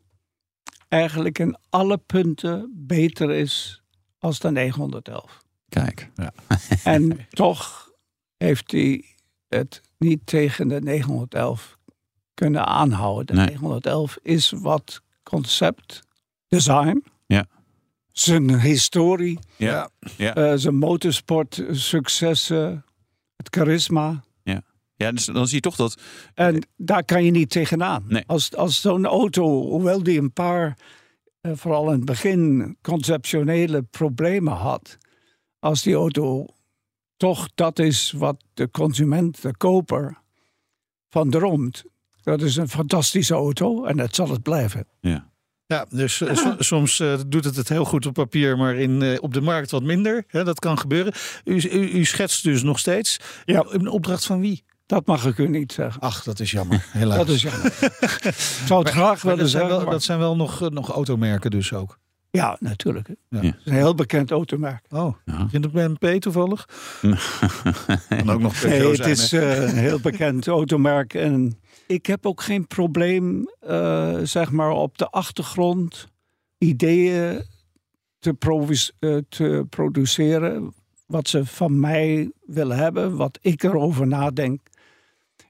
[0.88, 3.82] eigenlijk in alle punten beter is
[4.18, 5.44] als de 911.
[5.68, 6.10] Kijk.
[6.84, 7.90] En toch
[8.36, 9.04] heeft hij
[9.48, 11.76] het niet tegen de 911
[12.34, 13.26] kunnen aanhouden.
[13.26, 13.46] De Nee.
[13.46, 16.00] 911 is wat concept,
[16.48, 17.46] design, Ja.
[18.12, 19.90] zijn historie, Ja.
[20.16, 20.34] Ja.
[20.34, 22.84] eh, zijn motorsport successen,
[23.36, 24.24] het charisma.
[24.98, 26.00] ja, dus dan zie je toch dat...
[26.34, 28.04] En daar kan je niet tegenaan.
[28.08, 28.24] Nee.
[28.26, 30.78] Als, als zo'n auto, hoewel die een paar,
[31.40, 34.96] eh, vooral in het begin, conceptionele problemen had.
[35.58, 36.46] Als die auto
[37.16, 40.18] toch dat is wat de consument, de koper,
[41.10, 41.84] van droomt.
[42.22, 44.86] Dat is een fantastische auto en dat zal het blijven.
[45.00, 45.30] Ja.
[45.66, 49.02] Ja, dus eh, so- soms eh, doet het het heel goed op papier, maar in,
[49.02, 50.24] eh, op de markt wat minder.
[50.26, 51.12] Hè, dat kan gebeuren.
[51.44, 53.20] U, u, u schetst dus nog steeds.
[53.44, 53.64] Ja.
[53.68, 54.64] Een opdracht van wie?
[54.86, 56.00] Dat mag ik u niet zeggen.
[56.00, 56.86] Ach, dat is jammer.
[56.90, 57.16] Helaas.
[57.26, 57.66] Dat is jammer.
[58.24, 58.34] ik
[58.66, 59.68] zou het graag willen dat zijn zeggen.
[59.68, 61.98] wel, maar- dat zijn wel nog, nog automerken dus ook.
[62.36, 63.08] Ja, natuurlijk.
[63.28, 63.40] Ja.
[63.40, 64.84] Het is een heel bekend automerk.
[64.90, 65.44] Oh, Ja.
[65.44, 66.68] begint het P toevallig?
[68.08, 71.14] Kan ook nog Nee, het is eh, een heel bekend automerk.
[71.14, 76.08] En ik heb ook geen probleem, eh, zeg maar, op de achtergrond
[76.58, 77.42] ideeën
[78.18, 80.74] te, provis- eh, te produceren.
[81.06, 84.60] Wat ze van mij willen hebben, wat ik erover nadenk.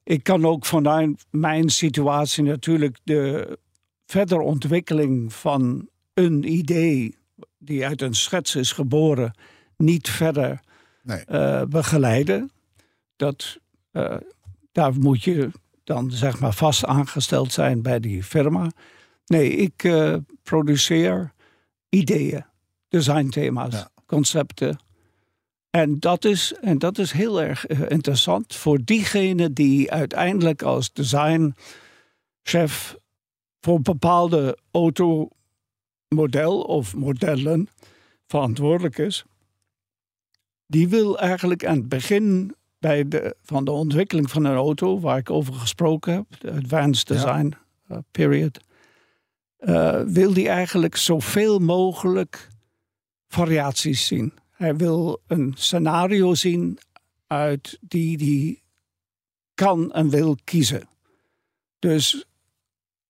[0.04, 3.58] Ik kan ook vanuit mijn situatie natuurlijk de
[4.06, 5.88] verdere ontwikkeling van
[6.24, 7.16] een idee
[7.58, 9.34] die uit een schets is geboren,
[9.76, 10.60] niet verder
[11.02, 11.24] Nee.
[11.24, 12.50] eh, begeleiden.
[13.16, 13.58] Dat,
[13.90, 14.16] eh,
[14.72, 15.50] daar moet je
[15.84, 18.70] dan zeg maar vast aangesteld zijn bij die firma.
[19.26, 21.32] Nee, ik eh, produceer
[21.88, 22.44] ideeën,
[22.88, 23.90] designthema's, Ja.
[24.06, 24.78] concepten.
[25.70, 31.54] En dat, is, en dat is heel erg interessant voor diegene die uiteindelijk als designchef
[33.60, 34.58] voor een bepaalde
[36.18, 37.68] automodel of modellen
[38.26, 39.24] verantwoordelijk is.
[40.66, 45.18] Die wil eigenlijk aan het begin bij de, van de ontwikkeling van een auto, waar
[45.18, 47.06] ik over gesproken heb, de Advanced.
[47.06, 47.54] Design
[47.88, 48.60] eh, Period,
[49.56, 52.48] eh, wil die eigenlijk zoveel mogelijk
[53.28, 54.32] variaties zien.
[54.50, 56.78] Hij wil een scenario zien
[57.26, 58.62] uit die die
[59.54, 60.88] kan en wil kiezen.
[61.78, 62.26] Dus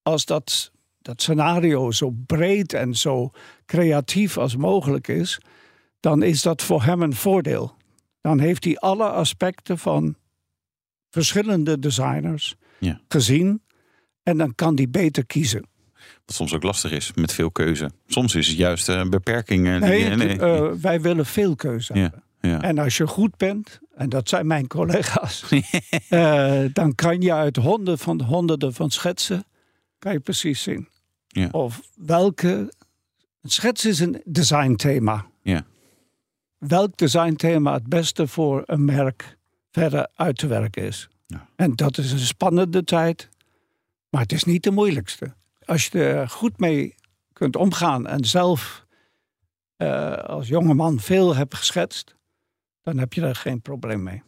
[0.01, 0.71] als dat,
[1.07, 3.31] dat scenario zo breed en zo
[3.65, 5.39] creatief als mogelijk is,
[5.99, 7.75] dan is dat voor hem een voordeel.
[8.21, 10.15] Dan heeft hij alle aspecten van
[11.09, 12.99] verschillende designers Ja.
[13.07, 13.61] gezien
[14.23, 15.65] en dan kan hij beter kiezen.
[16.25, 17.91] Wat soms ook lastig is met veel keuze.
[18.07, 19.67] Soms is het juist een beperking.
[19.67, 22.23] eh, Nee, die- het- eh, wij willen veel keuze Ja, hebben.
[22.41, 22.61] ja.
[22.61, 25.43] En als je goed bent, en dat zijn mijn collega's,
[26.09, 29.45] eh, dan kan je uit honderden van, honderden van schetsen,
[29.99, 30.87] kan je precies zien.
[31.37, 31.49] Ja.
[31.51, 32.73] Of welke,
[33.41, 35.25] een schets is een designthema.
[35.41, 35.65] Ja.
[36.57, 39.37] Welk designthema het beste voor een merk
[39.71, 41.09] verder uit te werken is.
[41.25, 41.47] Ja.
[41.55, 43.29] En dat is een spannende tijd,
[44.09, 45.33] maar het is niet de moeilijkste.
[45.65, 46.95] Als je er goed mee
[47.33, 48.85] kunt omgaan en zelf
[49.75, 52.15] eh, als jongeman veel hebt geschetst,
[52.81, 54.23] dan heb je er geen probleem mee.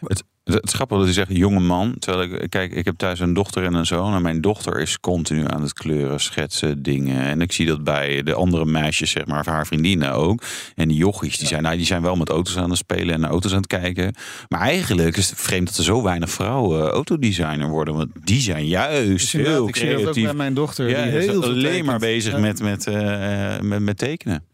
[0.00, 0.24] Het,
[0.54, 1.94] het is grappig dat je zegt jonge man.
[1.98, 4.14] Terwijl ik, kijk, ik heb thuis een dochter en een zoon.
[4.14, 7.22] En mijn dochter is continu aan het kleuren, schetsen, dingen.
[7.22, 10.42] En ik zie dat bij de andere meisjes, zeg maar, haar vriendinnen ook.
[10.74, 13.20] En die jochies, die, zijn, nou, die zijn wel met auto's aan het spelen en
[13.20, 14.14] naar auto's aan het kijken.
[14.48, 17.94] Maar eigenlijk is het vreemd dat er zo weinig vrouwen autodesigner worden.
[17.94, 20.24] Want die zijn juist Dus heel ik zie dat ook creatief.
[20.24, 20.88] bij mijn dochter.
[20.88, 22.38] Ja, die is heel veel alleen maar bezig Ja.
[22.38, 24.44] met, met, eh, met, met tekenen.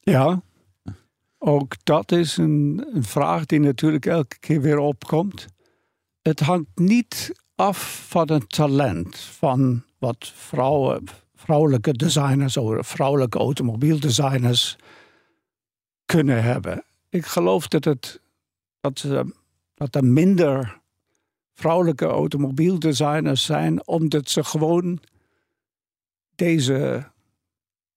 [0.00, 0.42] Ja,
[1.44, 5.46] ook dat is een, een vraag die natuurlijk elke keer weer opkomt.
[6.22, 14.76] Het hangt niet af van het talent van wat vrouwen, vrouwelijke designers of vrouwelijke automobieldesigners
[16.04, 16.84] kunnen hebben.
[17.08, 18.20] Ik geloof dat, het,
[18.80, 19.06] dat,
[19.74, 20.80] dat er minder
[21.52, 25.00] vrouwelijke automobieldesigners zijn, omdat ze gewoon
[26.34, 27.10] deze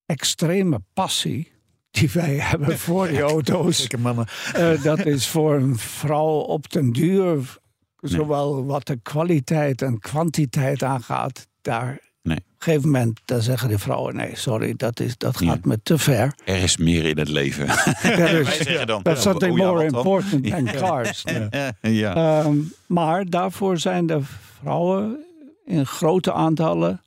[0.06, 1.55] extreme passie
[2.00, 3.78] die wij hebben voor die auto's.
[3.82, 4.26] Zeker mannen.
[4.54, 7.58] Eh, dat is voor een vrouw op den duur,
[8.02, 12.38] zowel wat de kwaliteit en kwantiteit aangaat, daar Nee.
[12.38, 15.70] op een gegeven moment dan zeggen de vrouwen: nee, sorry, dat, is, dat gaat Ja.
[15.70, 16.34] me te ver.
[16.46, 17.68] Er is meer in het leven.
[18.02, 18.40] There
[19.14, 21.24] is- something more important than cars.
[21.52, 21.74] Ja.
[21.82, 22.16] ja.
[22.44, 24.20] Ehm, maar daarvoor zijn de
[24.60, 25.26] vrouwen
[25.66, 27.02] in grote aantallen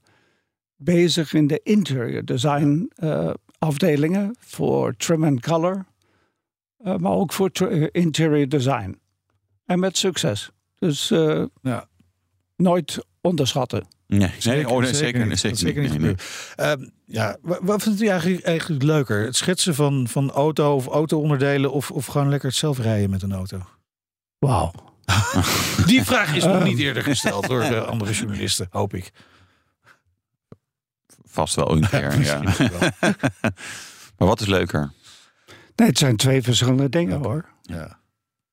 [0.76, 5.84] bezig in de interior design eh, afdelingen voor trim and color,
[6.78, 8.98] eh, maar ook voor eh, interior design.
[9.66, 10.50] En met succes.
[10.78, 11.86] Dus eh, Ja.
[12.56, 13.86] nooit onderschatten.
[14.06, 15.38] Nee, oh, zeker, niet.
[15.38, 16.52] zeker, niet niet.
[16.56, 19.24] Ehm, ja, wa- wat vindt u eigenlijk, eigenlijk leuker?
[19.24, 23.22] Het schetsen van, van auto of auto-onderdelen of, of gewoon lekker het zelf rijden met
[23.22, 23.60] een auto?
[24.38, 24.72] Wauw.
[25.86, 29.10] Die vraag is nog niet eerder gesteld door de andere journalisten, hoop ik.
[31.28, 32.20] Vast wel een keer.
[32.20, 32.42] ja.
[32.58, 32.90] Wel.
[34.18, 34.92] Maar wat is leuker?
[35.76, 37.48] Nee, het zijn twee verschillende dingen hoor.
[37.62, 37.98] Ja.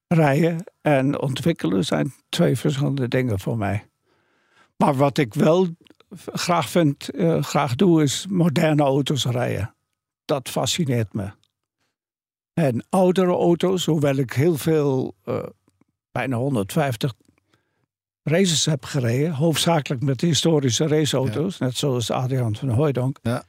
[0.07, 3.85] Rijden en ontwikkelen zijn twee verschillende dingen voor mij.
[4.77, 5.67] Maar wat ik wel
[6.33, 9.75] graag vind, eh, graag doe, is moderne auto's rijden.
[10.25, 11.31] Dat fascineert me.
[12.53, 15.43] En oudere auto's, hoewel ik heel veel, eh,
[16.11, 17.13] bijna 150
[18.27, 23.19] races heb gereden, hoofdzakelijk met historische raceauto's, net zoals Adriaan van Hooijdonk.
[23.21, 23.43] Ja.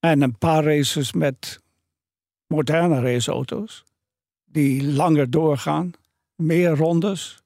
[0.00, 1.60] En een paar races met
[2.46, 3.84] moderne raceauto's,
[4.44, 5.92] die langer doorgaan,
[6.34, 7.38] meer rondes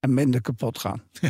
[0.00, 1.02] en minder kapot gaan.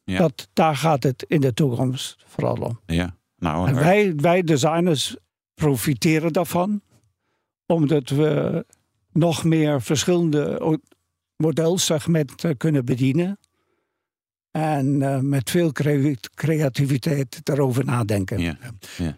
[0.04, 0.18] Ja.
[0.18, 2.80] Dat, daar gaat het in de toekomst vooral om.
[2.86, 3.18] ja.
[3.36, 5.16] Nou, En wij, wij designers
[5.54, 6.80] profiteren daarvan,
[7.66, 8.64] omdat we
[9.12, 10.60] nog meer verschillende
[11.40, 13.38] o- modelsegmenten kunnen bedienen.
[14.50, 18.40] En eh, met veel crea- creativiteit daarover nadenken.
[18.40, 18.56] ja.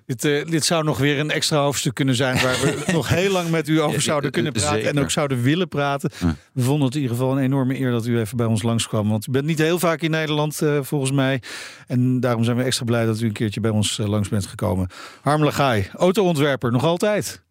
[0.07, 3.31] Dit, eh, dit zou nog weer een extra hoofdstuk kunnen zijn waar we nog heel
[3.33, 6.11] lang met u over zouden kunnen praten en ook zouden willen praten.
[6.21, 6.37] Ja.
[6.53, 9.09] We vonden het in ieder geval een enorme eer dat u even bij ons langskwam.
[9.09, 11.43] Want u bent niet heel vaak in Nederland eh, volgens mij.
[11.87, 14.47] En daarom zijn we extra blij dat u een keertje bij ons eh, langs bent
[14.47, 14.89] gekomen.
[15.21, 17.43] Harm Lagai, autoontwerper, nog altijd.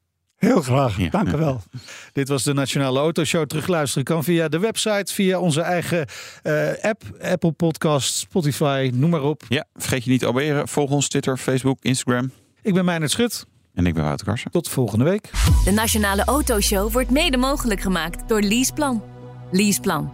[0.41, 1.09] Heel graag, Ja.
[1.09, 1.61] dank u wel.
[2.13, 3.45] Dit was de Nationale Autoshow.
[3.45, 6.05] Terugluisteren kan via de website, via onze eigen
[6.43, 9.43] eh, app, Apple Podcast, Spotify, noem maar op.
[9.49, 10.67] ja, vergeet je niet te abonneren.
[10.67, 12.31] Volg ons Twitter, Facebook, Instagram.
[12.61, 13.45] Ik ben Meijnerd Schut.
[13.73, 14.51] En ik ben Wouter Karsen.
[14.51, 15.29] Tot volgende week.
[15.65, 19.03] De Nationale Autoshow wordt mede mogelijk gemaakt door Leaseplan.
[19.51, 20.13] Leaseplan.